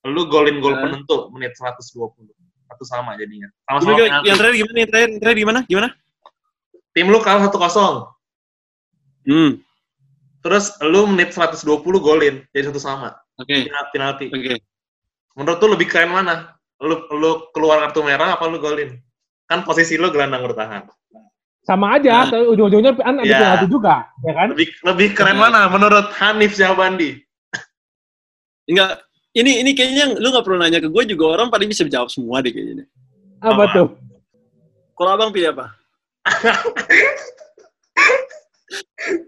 [0.05, 0.81] lu golin gol Hah?
[0.83, 2.29] penentu menit 120.
[2.67, 3.47] Satu sama jadinya.
[3.65, 4.37] Gimana, Sama-sama yang penalti.
[4.37, 4.77] terakhir gimana?
[4.77, 5.59] Yang terakhir, yang terakhir gimana?
[5.65, 5.89] Gimana?
[6.91, 7.95] Tim lu kalah 1-0.
[9.25, 9.51] Hmm,
[10.39, 11.59] Terus lu menit 120
[11.99, 13.11] golin, jadi satu sama.
[13.35, 14.25] oke, Penal- Penalti.
[14.29, 14.53] oke.
[15.35, 16.55] Menurut lu lebih keren mana?
[16.79, 18.95] Lu lu keluar kartu merah apa lu golin?
[19.45, 20.87] Kan posisi lu gelandang bertahan.
[21.61, 22.31] Sama aja, Nah.
[22.31, 23.37] tapi ujung-ujungnya kan ada Iya.
[23.37, 24.47] penalti juga, ya kan?
[24.55, 27.19] Lebih lebih keren mana menurut Hanif Syahbandi?
[28.65, 29.03] Enggak,
[29.37, 32.41] ini ini kayaknya lu nggak perlu nanya ke gue juga orang paling bisa jawab semua
[32.41, 32.85] deh kayaknya.
[33.37, 33.73] Apa Apa?
[33.73, 33.87] tuh?
[34.97, 35.65] Kalau abang pilih apa?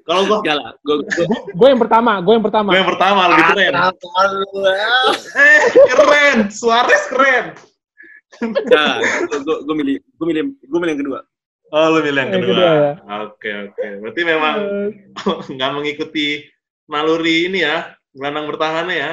[0.03, 2.69] Kalau gua Enggak lah, gue gue Gue yang pertama, gue yang pertama.
[2.75, 3.73] gue yang pertama lebih keren.
[5.39, 5.59] Eh,
[5.95, 6.37] keren.
[6.51, 7.45] Suarez keren.
[8.67, 8.99] Nah,
[9.29, 11.19] gue gue milih gue milih gue milih yang kedua.
[11.69, 12.57] Oh, lu milih yang kedua.
[12.59, 12.91] ya.
[13.29, 13.87] Oke, oke.
[14.03, 14.55] Berarti memang
[15.55, 16.43] nggak mengikuti
[16.89, 19.11] naluri ini ya, gelandang bertahannya ya.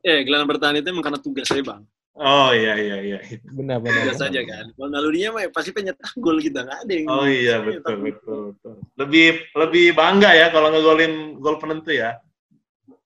[0.00, 1.82] Eh, gelandang bertahan itu emang karena tugas saya bang.
[2.12, 3.18] Oh iya iya iya.
[3.48, 4.04] Benar, benar.
[4.04, 4.68] Tugas saja kan.
[4.70, 7.06] Kalau nalurinya mah ya pasti penyetak gol kita nggak ada yang.
[7.08, 8.74] Oh iya betul betul betul.
[8.96, 12.20] Lebih lebih bangga ya kalau ngegolin gol penentu ya.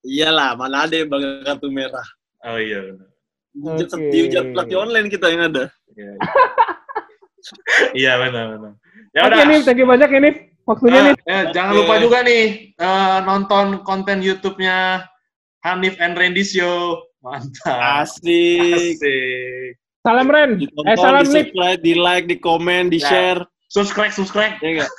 [0.02, 2.06] Iyalah, mana ada yang bangga kartu merah.
[2.42, 3.08] Oh iya benar.
[3.56, 3.96] Oke.
[4.12, 5.64] dihujat pelatih online kita yang ada.
[5.96, 6.12] Iya,
[7.94, 8.72] iya benar benar.
[9.14, 9.44] Ya Oke, udah.
[9.48, 10.30] nih, thank you banyak ini.
[10.66, 11.14] Waktunya Ah, nih.
[11.24, 11.78] eh, jangan Oke.
[11.80, 15.06] lupa juga nih eh, nonton konten YouTube-nya
[15.66, 17.02] Hanif and Randy Show.
[17.18, 18.06] Mantap.
[18.06, 19.02] Asik.
[19.02, 19.74] Asik.
[20.06, 20.54] Salam Ren.
[20.54, 21.50] Ditonton, Eh, salam di Nip.
[21.50, 23.10] subscribe, di like, di komen, di Ya.
[23.10, 23.40] share.
[23.66, 24.54] Subscribe subscribe.
[24.62, 24.92] Ya enggak?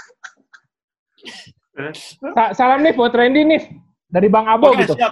[2.35, 3.63] Sa- salam nih buat Randy nih.
[4.07, 4.95] dari Bang Abo Oke, gitu.
[4.95, 5.11] siap.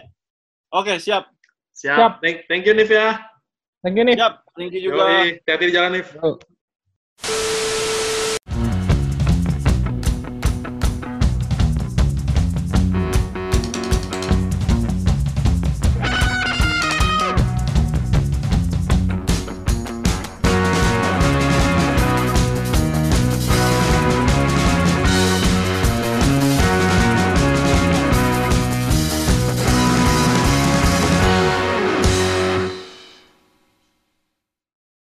[0.72, 1.28] Oke, siap.
[1.76, 1.98] Siap.
[2.00, 2.14] Siap.
[2.24, 3.20] Thank, thank you, Nif ya.
[3.84, 4.16] Thank you nih.
[4.16, 4.34] Siap.
[4.56, 5.04] Thank you juga.
[5.04, 6.08] Yoi, hati-hati di jalan, Nif.
[6.16, 6.40] Yo.